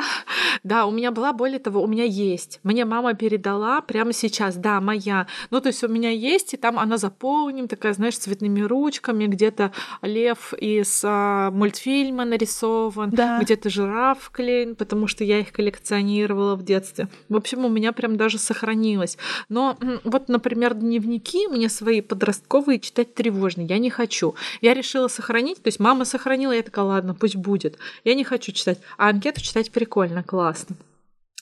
[0.62, 2.60] Да, у меня была, более того, у меня есть.
[2.62, 5.26] Мне мама передала прямо сейчас, да, моя.
[5.50, 9.72] Ну, то есть у меня есть, и там она заполним, такая, знаешь, цветными ручками, где-то
[10.02, 13.38] лев из а, мультфильма нарисован, да.
[13.40, 17.08] где-то жираф клеен, потому что я их коллекционировала в детстве.
[17.28, 19.18] В общем, у меня прям даже сохранилось.
[19.48, 23.62] Но вот, например, дневники мне свои подростковые читать тревожно.
[23.62, 24.34] Я не хочу.
[24.60, 27.78] Я решила сохранить, то есть мама сохранила, я такая, ладно, пусть будет.
[28.04, 28.78] Я не хочу читать.
[28.96, 30.76] А анкету читать прикольно, классно.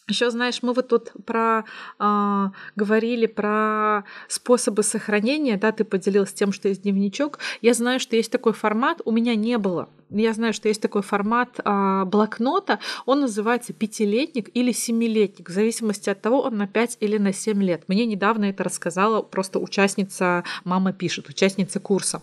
[0.06, 1.64] Еще, знаешь, мы вот тут про
[1.98, 7.38] а, говорили про способы сохранения, да, ты поделилась тем, что есть дневничок.
[7.62, 9.88] Я знаю, что есть такой формат, у меня не было.
[10.10, 16.10] Я знаю, что есть такой формат а, блокнота, он называется пятилетник или семилетник, в зависимости
[16.10, 17.84] от того, он на 5 или на 7 лет.
[17.88, 22.20] Мне недавно это рассказала просто участница, мама пишет, участница курса.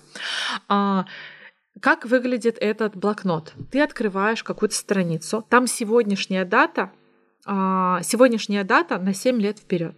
[0.67, 1.05] А,
[1.79, 3.53] как выглядит этот блокнот?
[3.71, 6.91] Ты открываешь какую-то страницу, там сегодняшняя дата,
[7.45, 9.95] а, сегодняшняя дата на 7 лет вперед.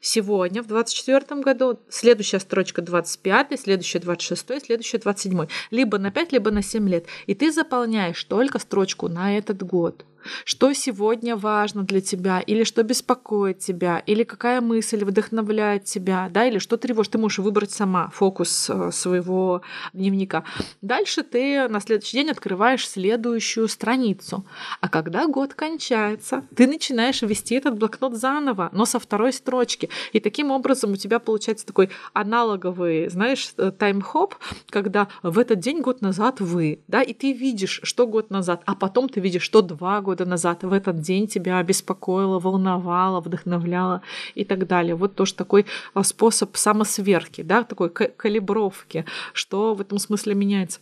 [0.00, 5.46] Сегодня, в 2024 году, следующая строчка 25, следующая 26, следующая 27.
[5.70, 7.06] Либо на 5, либо на 7 лет.
[7.26, 10.06] И ты заполняешь только строчку на этот год
[10.44, 16.46] что сегодня важно для тебя, или что беспокоит тебя, или какая мысль вдохновляет тебя, да,
[16.46, 17.12] или что тревожит.
[17.12, 20.44] Ты можешь выбрать сама фокус э, своего дневника.
[20.82, 24.44] Дальше ты на следующий день открываешь следующую страницу.
[24.80, 29.88] А когда год кончается, ты начинаешь вести этот блокнот заново, но со второй строчки.
[30.12, 34.34] И таким образом у тебя получается такой аналоговый, знаешь, э, тайм-хоп,
[34.70, 38.74] когда в этот день год назад вы, да, и ты видишь, что год назад, а
[38.74, 44.00] потом ты видишь, что два года года назад в этот день тебя беспокоило, волновало, вдохновляло
[44.34, 44.94] и так далее.
[44.94, 49.04] Вот тоже такой а, способ самосверки, да, такой калибровки,
[49.34, 50.80] что в этом смысле меняется.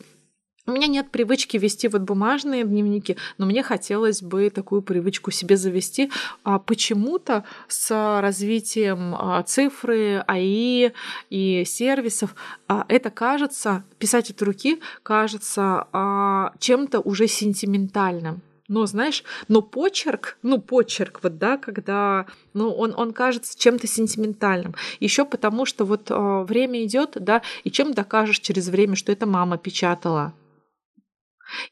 [0.67, 5.57] У меня нет привычки вести вот бумажные дневники, но мне хотелось бы такую привычку себе
[5.57, 6.11] завести.
[6.45, 10.93] А почему-то с развитием а, цифры, АИ
[11.29, 12.35] и сервисов
[12.69, 15.87] а, это кажется, писать от руки кажется
[16.61, 23.13] чем-то уже сентиментальным но знаешь, но почерк, ну почерк вот, да, когда, ну он, он
[23.13, 24.75] кажется чем-то сентиментальным.
[25.01, 29.27] Еще потому, что вот э, время идет, да, и чем докажешь через время, что это
[29.27, 30.33] мама печатала,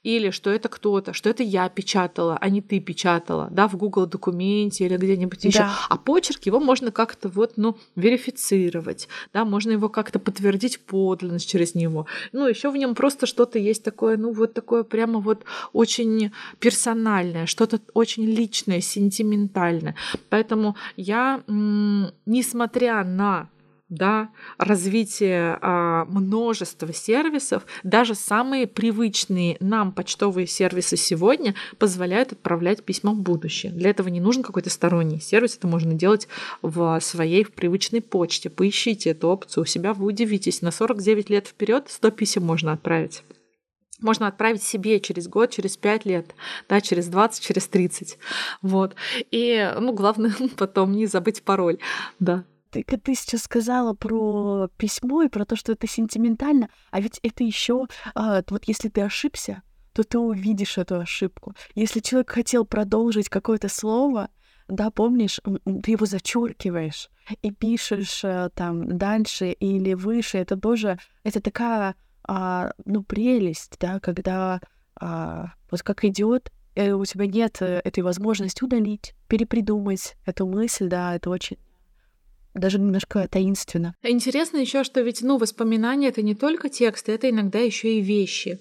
[0.02, 4.06] или что это кто-то, что это я печатала, а не ты печатала, да, в Google
[4.06, 5.60] документе или где-нибудь еще.
[5.60, 5.72] Да.
[5.88, 11.74] А почерк его можно как-то вот, ну, верифицировать, да, можно его как-то подтвердить подлинность через
[11.74, 12.06] него.
[12.32, 17.46] Ну, еще в нем просто что-то есть такое, ну, вот такое прямо вот очень персональное,
[17.46, 19.94] что-то очень личное, сентиментальное.
[20.28, 23.48] Поэтому я, несмотря на
[23.92, 33.12] да, развитие а, множества сервисов, даже самые привычные нам почтовые сервисы сегодня позволяют отправлять письма
[33.12, 33.70] в будущее.
[33.70, 36.26] Для этого не нужен какой-то сторонний сервис, это можно делать
[36.62, 38.48] в своей в привычной почте.
[38.48, 43.22] Поищите эту опцию у себя, вы удивитесь, на 49 лет вперед 100 писем можно отправить
[44.00, 46.34] можно отправить себе через год, через 5 лет,
[46.68, 48.18] да, через 20, через 30.
[48.60, 48.96] Вот.
[49.30, 51.78] И, ну, главное потом не забыть пароль,
[52.18, 52.42] да
[52.72, 57.44] ты, ты сейчас сказала про письмо и про то, что это сентиментально, а ведь это
[57.44, 59.62] еще, а, вот если ты ошибся,
[59.92, 61.54] то ты увидишь эту ошибку.
[61.74, 64.30] Если человек хотел продолжить какое-то слово,
[64.68, 65.40] да, помнишь,
[65.82, 67.10] ты его зачеркиваешь
[67.42, 70.38] и пишешь а, там дальше или выше.
[70.38, 71.94] Это тоже, это такая,
[72.26, 74.60] а, ну, прелесть, да, когда
[74.96, 80.88] а, вот как идет, э, у тебя нет э, этой возможности удалить, перепридумать эту мысль,
[80.88, 81.58] да, это очень
[82.54, 83.94] даже немножко таинственно.
[84.02, 88.58] Интересно еще, что ведь, ну, воспоминания это не только тексты, это иногда еще и вещи.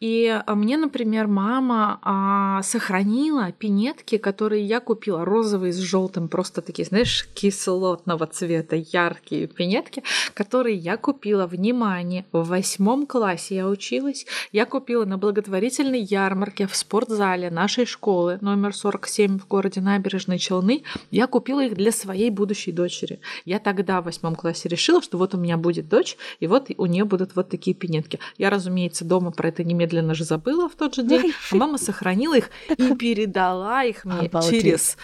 [0.00, 6.62] И а, мне, например, мама а, сохранила пинетки, которые я купила, розовые с желтым, просто
[6.62, 10.02] такие, знаешь, кислотного цвета, яркие пинетки,
[10.34, 14.26] которые я купила, внимание, в восьмом классе я училась.
[14.52, 20.82] Я купила на благотворительной ярмарке в спортзале нашей школы номер 47 в городе Набережной Челны.
[21.10, 23.20] Я купила их для своей будущей дочери.
[23.44, 26.86] Я тогда в восьмом классе решила, что вот у меня будет дочь, и вот у
[26.86, 28.18] нее будут вот такие пинетки.
[28.38, 31.32] Я, разумеется, дома про это немедленно же забыла в тот же день.
[31.50, 34.62] А мама сохранила их и передала их мне Обалдеть.
[34.62, 34.96] через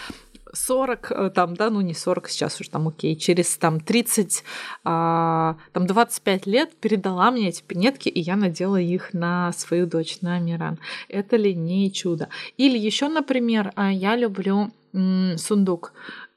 [0.53, 4.45] 40, э, там, да, ну не 40 сейчас уже там, окей, через там 30,
[4.85, 10.19] а, там 25 лет передала мне эти пинетки, и я надела их на свою дочь,
[10.21, 10.79] на Миран.
[11.09, 12.29] Это ли не чудо?
[12.57, 15.93] Или еще, например, а, я люблю м, сундук.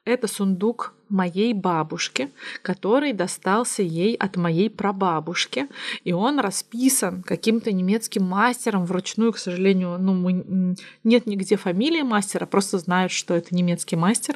[0.06, 2.32] Это сундук моей бабушки,
[2.62, 5.68] который достался ей от моей прабабушки.
[6.04, 12.46] И он расписан каким-то немецким мастером вручную, к сожалению, ну, мы, нет нигде фамилии мастера,
[12.46, 14.36] просто знают, что это немецкий мастер.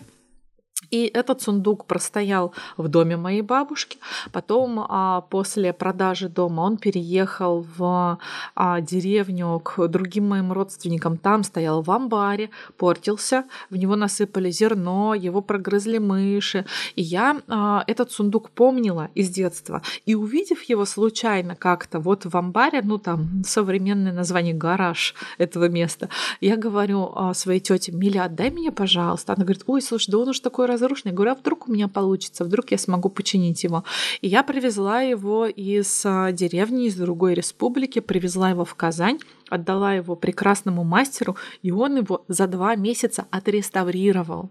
[0.92, 4.00] И этот сундук простоял в доме моей бабушки.
[4.32, 8.18] Потом а, после продажи дома он переехал в
[8.56, 11.18] а, деревню к другим моим родственникам.
[11.18, 16.66] Там стоял в амбаре, портился, в него насыпали зерно, его прогрызли мыши.
[16.96, 19.82] И я а, этот сундук помнила из детства.
[20.06, 26.10] И увидев его случайно как-то вот в амбаре, ну там современное название гараж этого места,
[26.42, 29.34] я говорю своей тете, Миля, отдай мне, пожалуйста.
[29.34, 31.14] Она говорит, ой, слушай, да он уж такой разрушенный.
[31.14, 33.84] Говорю, а вдруг у меня получится, вдруг я смогу починить его.
[34.22, 39.20] И я привезла его из а, деревни, из другой республики, привезла его в Казань,
[39.50, 44.50] отдала его прекрасному мастеру, и он его за два месяца отреставрировал.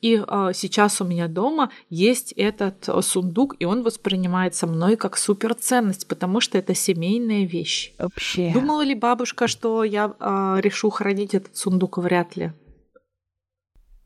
[0.00, 6.06] И э, сейчас у меня дома есть этот сундук, и он воспринимается мной как суперценность,
[6.06, 7.92] потому что это семейная вещь.
[7.98, 8.52] Вообще.
[8.52, 11.98] Думала ли бабушка, что я э, решу хранить этот сундук?
[11.98, 12.52] Вряд ли.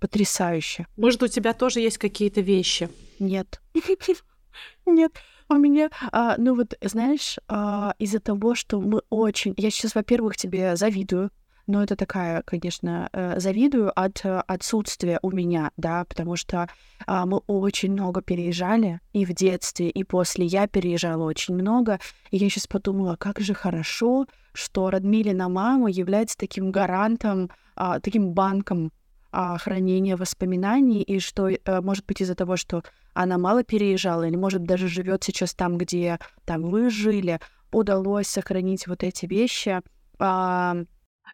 [0.01, 0.87] Потрясающе.
[0.97, 2.89] Может, у тебя тоже есть какие-то вещи?
[3.19, 3.61] Нет.
[4.87, 5.13] Нет.
[5.49, 9.55] У меня, а, ну вот, знаешь, а, из-за того, что мы очень...
[9.57, 11.31] Я сейчас, во-первых, тебе завидую,
[11.69, 16.67] но это такая, конечно, э, завидую от э, отсутствия у меня, да, потому что
[17.07, 22.39] а, мы очень много переезжали и в детстве, и после я переезжала очень много, и
[22.39, 28.91] я сейчас подумала, как же хорошо, что Радмилина мама является таким гарантом, а, таким банком
[29.33, 32.83] хранения воспоминаний, и что, э, может быть, из-за того, что
[33.15, 37.41] она мало переезжала, или, может, даже живет сейчас там, где там вы жили,
[37.73, 39.81] удалось сохранить вот эти вещи.
[40.19, 40.77] А,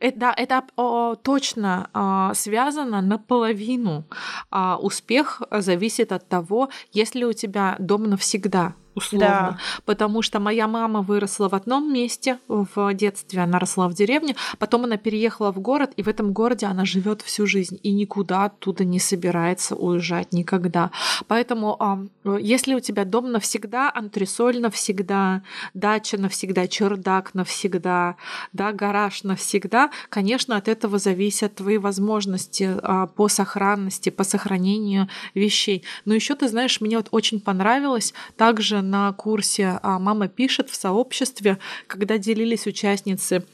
[0.01, 4.05] Это, да, это о, точно а, связано наполовину.
[4.51, 9.29] А, успех зависит от того, есть ли у тебя дом навсегда условно.
[9.29, 9.59] Да.
[9.85, 14.85] Потому что моя мама выросла в одном месте в детстве, она росла в деревне, потом
[14.85, 18.85] она переехала в город, и в этом городе она живет всю жизнь и никуда оттуда
[18.85, 20.91] не собирается уезжать никогда.
[21.29, 22.09] Поэтому,
[22.41, 25.43] если у тебя дом навсегда, антресоль навсегда,
[25.75, 28.17] дача навсегда, чердак навсегда,
[28.53, 35.85] да, гараж навсегда, конечно, от этого зависят твои возможности а, по сохранности, по сохранению вещей.
[36.05, 40.75] Но еще ты знаешь, мне вот очень понравилось также на курсе а, «Мама пишет» в
[40.75, 43.45] сообществе, когда делились участницы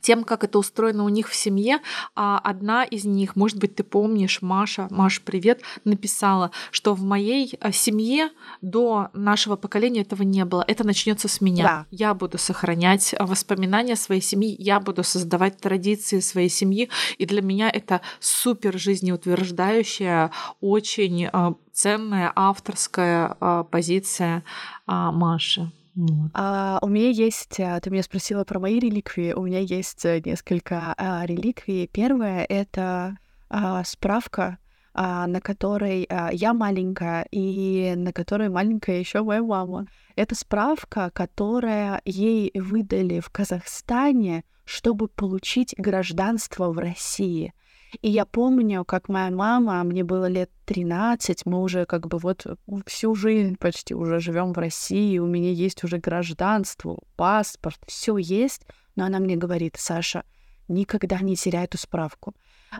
[0.00, 1.80] тем, как это устроено у них в семье.
[2.14, 7.54] А одна из них, может быть, ты помнишь, Маша, Маш, привет, написала, что в моей
[7.60, 8.30] а, семье
[8.60, 10.64] до нашего поколения этого не было.
[10.66, 11.64] Это начнется с меня.
[11.64, 11.86] Да.
[11.90, 16.90] Я буду сохранять воспоминания своей семьи, я буду создавать традиции своей семьи.
[17.16, 20.30] И для меня это супер жизнеутверждающая,
[20.60, 24.42] очень а, ценная авторская а, позиция
[24.86, 25.70] а, Маши.
[25.94, 26.30] Вот.
[26.34, 30.20] А, у меня есть, а, ты меня спросила про мои реликвии, у меня есть э,
[30.24, 31.86] несколько а, реликвий.
[31.86, 33.16] Первое— это
[33.48, 34.58] а, справка,
[34.92, 39.86] а, на которой а, я маленькая и на которой маленькая еще моя мама.
[40.16, 47.54] Это справка, которая ей выдали в Казахстане, чтобы получить гражданство в России.
[48.02, 52.46] И я помню, как моя мама, мне было лет 13, мы уже как бы вот
[52.86, 58.62] всю жизнь почти уже живем в России, у меня есть уже гражданство, паспорт, все есть,
[58.96, 60.24] но она мне говорит, Саша,
[60.68, 62.34] никогда не теряй эту справку.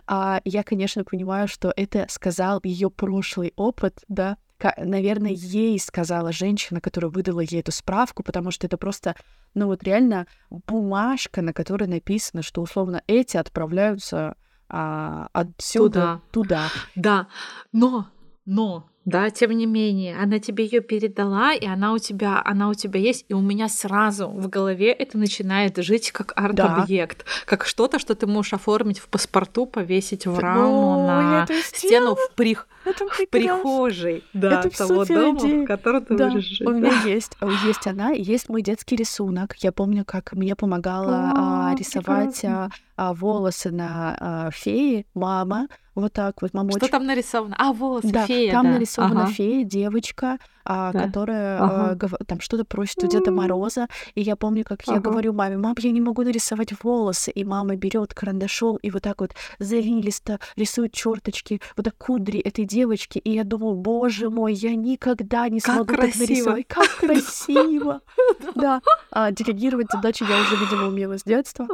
[0.05, 4.37] А я, конечно, понимаю, что это сказал ее прошлый опыт, да,
[4.77, 9.15] наверное, ей сказала женщина, которая выдала ей эту справку, потому что это просто,
[9.55, 14.35] ну вот реально бумажка, на которой написано, что условно эти отправляются
[14.69, 16.69] а, отсюда туда.
[16.95, 17.27] Да,
[17.71, 18.07] но,
[18.45, 22.73] но, да, тем не менее, она тебе ее передала, и она у тебя, она у
[22.75, 27.97] тебя есть, и у меня сразу в голове это начинает жить как арт-объект, как что-то,
[27.97, 32.31] что ты можешь оформить в паспорту, повесить в раму О, на я это стену в,
[32.35, 32.67] прих...
[32.85, 35.63] Это в прихожей, да, Это того дома, идея.
[35.63, 36.67] в котором ты Да, будешь жить.
[36.67, 39.55] у меня есть, есть она, есть мой детский рисунок.
[39.57, 45.67] Я помню, как мне помогала а, рисовать а, а, волосы на а, феи мама.
[45.95, 47.55] Вот так вот, мама Что там нарисовано?
[47.59, 48.71] А, волосы, Да, фея, там да.
[48.73, 49.31] нарисована Ага.
[49.33, 50.37] фея, девочка,
[50.69, 50.91] Да.
[50.91, 51.89] которая Ага.
[51.91, 53.87] а, гов- там что-то просит у Деда Мороза.
[54.15, 55.09] И я помню, как я Ага.
[55.09, 57.31] говорю маме, мам, я не могу нарисовать волосы.
[57.31, 62.65] И мама берет карандашом и вот так вот завилисто рисует черточки, вот так кудри этой
[62.65, 63.17] девочки.
[63.19, 66.21] И я думаю, боже мой, я никогда не Как смогу так красиво.
[66.27, 66.67] нарисовать.
[66.67, 68.01] Как красиво!
[68.55, 71.67] Да, а делегировать задачи я уже, видимо, умела с детства.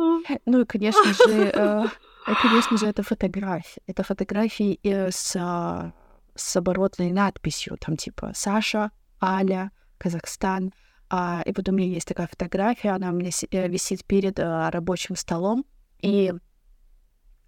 [0.45, 1.85] Ну и, конечно же, э,
[2.27, 3.81] и, конечно же, это фотографии.
[3.87, 5.91] Это фотографии э, с, а,
[6.35, 10.73] с оборотной надписью, там типа Саша, Аля, Казахстан.
[11.09, 14.71] А, и вот у меня есть такая фотография, она у меня э, висит перед а,
[14.71, 15.65] рабочим столом.
[16.01, 16.33] И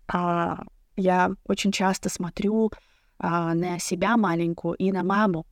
[0.07, 0.63] а,
[0.95, 2.71] я очень часто смотрю
[3.19, 5.45] а, на себя маленькую и на маму,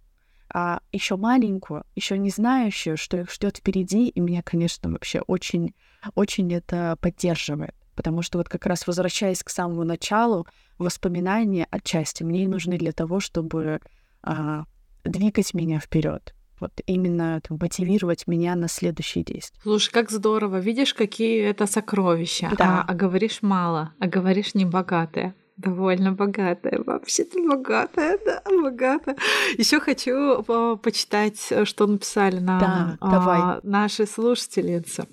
[0.54, 5.74] а еще маленькую, еще не знающую, что их ждет впереди, и меня, конечно, вообще очень,
[6.14, 7.76] очень это поддерживает.
[7.96, 10.46] Потому что вот как раз возвращаясь к самому началу,
[10.78, 13.80] воспоминания отчасти мне нужны для того, чтобы
[14.22, 14.66] а,
[15.04, 16.34] двигать меня вперед.
[16.60, 19.60] Вот именно там, мотивировать меня на следующие действия.
[19.62, 20.58] Слушай, как здорово.
[20.58, 22.52] Видишь, какие это сокровища.
[22.58, 22.82] Да.
[22.82, 25.34] А, а говоришь мало, а говоришь не богатые.
[25.58, 29.16] Довольно богатая, вообще-то богатая, да, богатая.
[29.58, 33.60] Еще хочу а, почитать, что написали нам Да, а, давай.
[33.64, 35.08] наши слушательницы.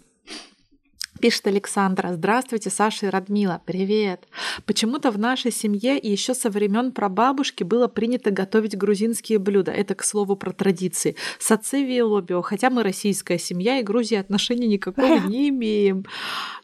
[1.23, 2.14] Пишет Александра.
[2.14, 3.62] Здравствуйте, Саша и Радмила.
[3.64, 4.27] Привет.
[4.66, 9.70] Почему-то в нашей семье и еще со времен прабабушки было принято готовить грузинские блюда.
[9.70, 11.14] Это, к слову, про традиции.
[11.39, 12.43] Сациви и лобио.
[12.43, 16.07] Хотя мы российская семья и Грузии отношения никакого не имеем.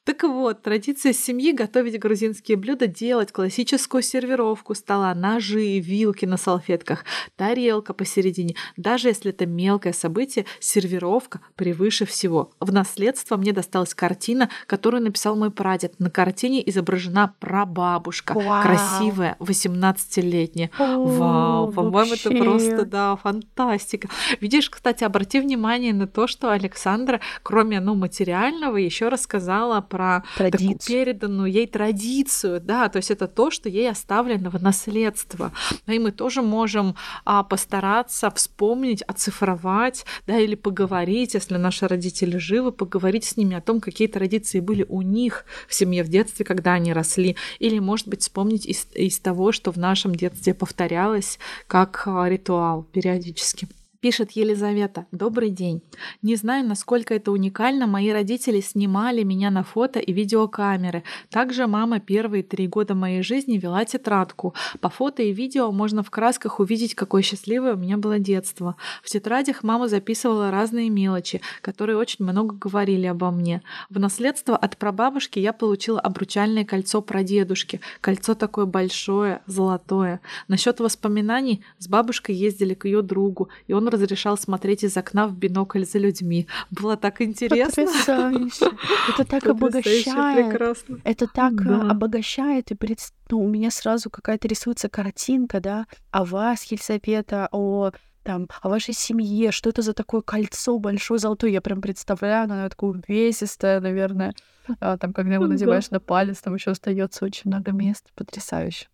[0.08, 7.04] Так вот, традиция семьи готовить грузинские блюда, делать классическую сервировку стола, ножи, вилки на салфетках,
[7.36, 8.54] тарелка посередине.
[8.78, 12.50] Даже если это мелкое событие, сервировка превыше всего.
[12.58, 15.98] В наследство мне досталась картина, которую написал мой прадед.
[15.98, 18.62] На картине изображена прабабушка, Вау.
[18.62, 20.70] красивая, 18-летняя.
[20.78, 24.08] Вау, О, по-моему, это просто, да, фантастика.
[24.40, 30.50] Видишь, кстати, обрати внимание на то, что Александра, кроме, ну, материального, еще рассказала про такую
[30.50, 30.96] Традицию.
[31.04, 35.52] переданную ей традицию, да, то есть это то, что ей оставлено в наследство.
[35.86, 36.94] Ну, И мы тоже можем
[37.24, 43.60] а, постараться вспомнить, оцифровать, да, или поговорить, если наши родители живы, поговорить с ними о
[43.60, 48.08] том, какие традиции были у них в семье в детстве, когда они росли, или, может
[48.08, 53.68] быть, вспомнить из, из того, что в нашем детстве повторялось как а, ритуал периодически.
[54.00, 55.06] Пишет Елизавета.
[55.10, 55.82] Добрый день.
[56.22, 57.88] Не знаю, насколько это уникально.
[57.88, 61.02] Мои родители снимали меня на фото и видеокамеры.
[61.30, 64.54] Также мама первые три года моей жизни вела тетрадку.
[64.80, 68.76] По фото и видео можно в красках увидеть, какое счастливое у меня было детство.
[69.02, 73.62] В тетрадях мама записывала разные мелочи, которые очень много говорили обо мне.
[73.90, 77.80] В наследство от прабабушки я получила обручальное кольцо прадедушки.
[78.00, 80.20] Кольцо такое большое, золотое.
[80.46, 85.36] Насчет воспоминаний с бабушкой ездили к ее другу, и он разрешал смотреть из окна в
[85.36, 86.46] бинокль за людьми.
[86.70, 87.84] Было так интересно.
[87.86, 88.70] Потрясающе.
[89.08, 90.48] Это так Потрясающе, обогащает.
[90.50, 90.98] прекрасно.
[91.04, 91.90] Это так э, Да.
[91.90, 97.90] обогащает, и пред- ну, у меня сразу какая-то рисуется картинка, да, о вас, Елизавета, о
[98.24, 102.68] там, о вашей семье, что это за такое кольцо большое золотое, я прям представляю, оно
[102.68, 104.34] такое увесистое, наверное,
[104.80, 108.88] А, там, когда его надеваешь на палец, там еще остается очень много мест, потрясающе.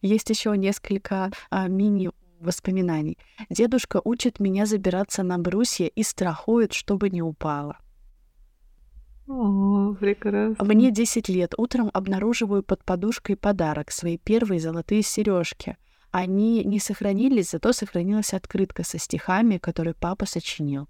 [0.00, 2.10] Есть еще несколько а, мини
[2.44, 3.18] воспоминаний.
[3.50, 7.78] Дедушка учит меня забираться на брусья и страхует, чтобы не упала.
[9.26, 10.64] О, прекрасно.
[10.64, 11.54] Мне 10 лет.
[11.56, 15.76] Утром обнаруживаю под подушкой подарок, свои первые золотые сережки.
[16.10, 20.88] Они не сохранились, зато сохранилась открытка со стихами, которые папа сочинил.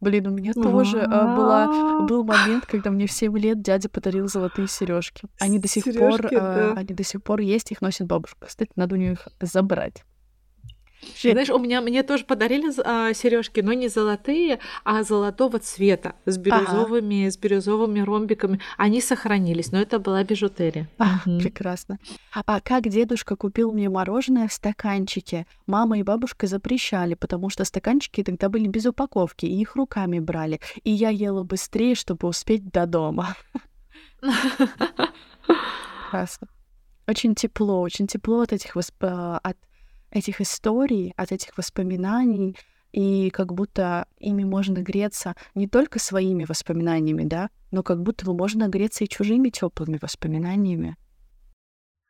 [0.00, 4.28] Блин, у меня тоже э, была, был момент, когда мне в 7 лет дядя подарил
[4.28, 5.26] золотые сережки.
[5.40, 6.72] Они до сих пор, Серёжки, э, да.
[6.72, 8.46] они до сих пор есть, их носит бабушка.
[8.46, 9.26] Кстати, надо у нее их
[11.06, 11.32] забрать.
[11.46, 12.70] Знаешь, у меня мне тоже подарили
[13.14, 18.60] сережки, но не золотые, а золотого цвета с бирюзовыми, с бирюзовыми ромбиками.
[18.76, 20.88] Они сохранились, но это была бижутерия.
[20.98, 21.38] А, Мгм.
[21.40, 21.98] прекрасно.
[22.32, 25.46] А как дедушка купил мне мороженое в стаканчике?
[25.66, 30.60] Мама и бабушка запрещали, потому что стаканчики тогда были без упаковки, и их руками брали.
[30.84, 33.36] И я ела быстрее, чтобы успеть до дома.
[36.02, 36.48] Прекрасно.
[37.08, 38.94] Очень тепло, очень тепло от этих, восп...
[39.02, 39.56] а, от
[40.10, 42.56] этих историй, от этих воспоминаний,
[42.92, 48.68] и как будто ими можно греться не только своими воспоминаниями, да, но как будто можно
[48.68, 50.96] греться и чужими теплыми воспоминаниями.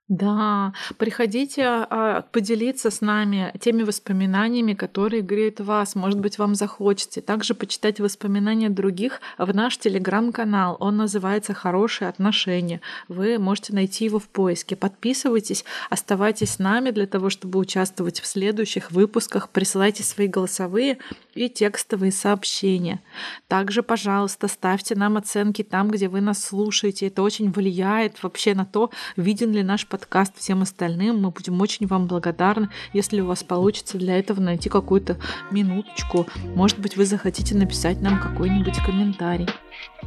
[0.08, 5.96] Да, приходите а, поделиться с нами теми воспоминаниями, которые греют вас.
[5.96, 7.20] Может быть, вам захочется.
[7.20, 10.76] Также почитать воспоминания других в наш телеграм-канал.
[10.78, 12.80] Он называется «Хорошие отношения».
[13.08, 14.76] Вы можете найти его в поиске.
[14.76, 19.48] Подписывайтесь, оставайтесь с нами для того, чтобы участвовать в следующих выпусках.
[19.48, 20.98] Присылайте свои голосовые
[21.36, 23.00] и текстовые сообщения.
[23.48, 27.06] Также, пожалуйста, ставьте нам оценки там, где вы нас слушаете.
[27.06, 31.20] Это очень влияет вообще на то, виден ли наш подкаст всем остальным.
[31.20, 35.18] Мы будем очень вам благодарны, если у вас получится для этого найти какую-то
[35.50, 36.26] минуточку.
[36.54, 39.48] Может быть, вы захотите написать нам какой-нибудь комментарий.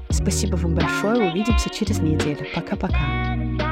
[0.10, 1.30] Спасибо вам большое.
[1.30, 2.46] Увидимся через неделю.
[2.56, 3.69] Пока-пока.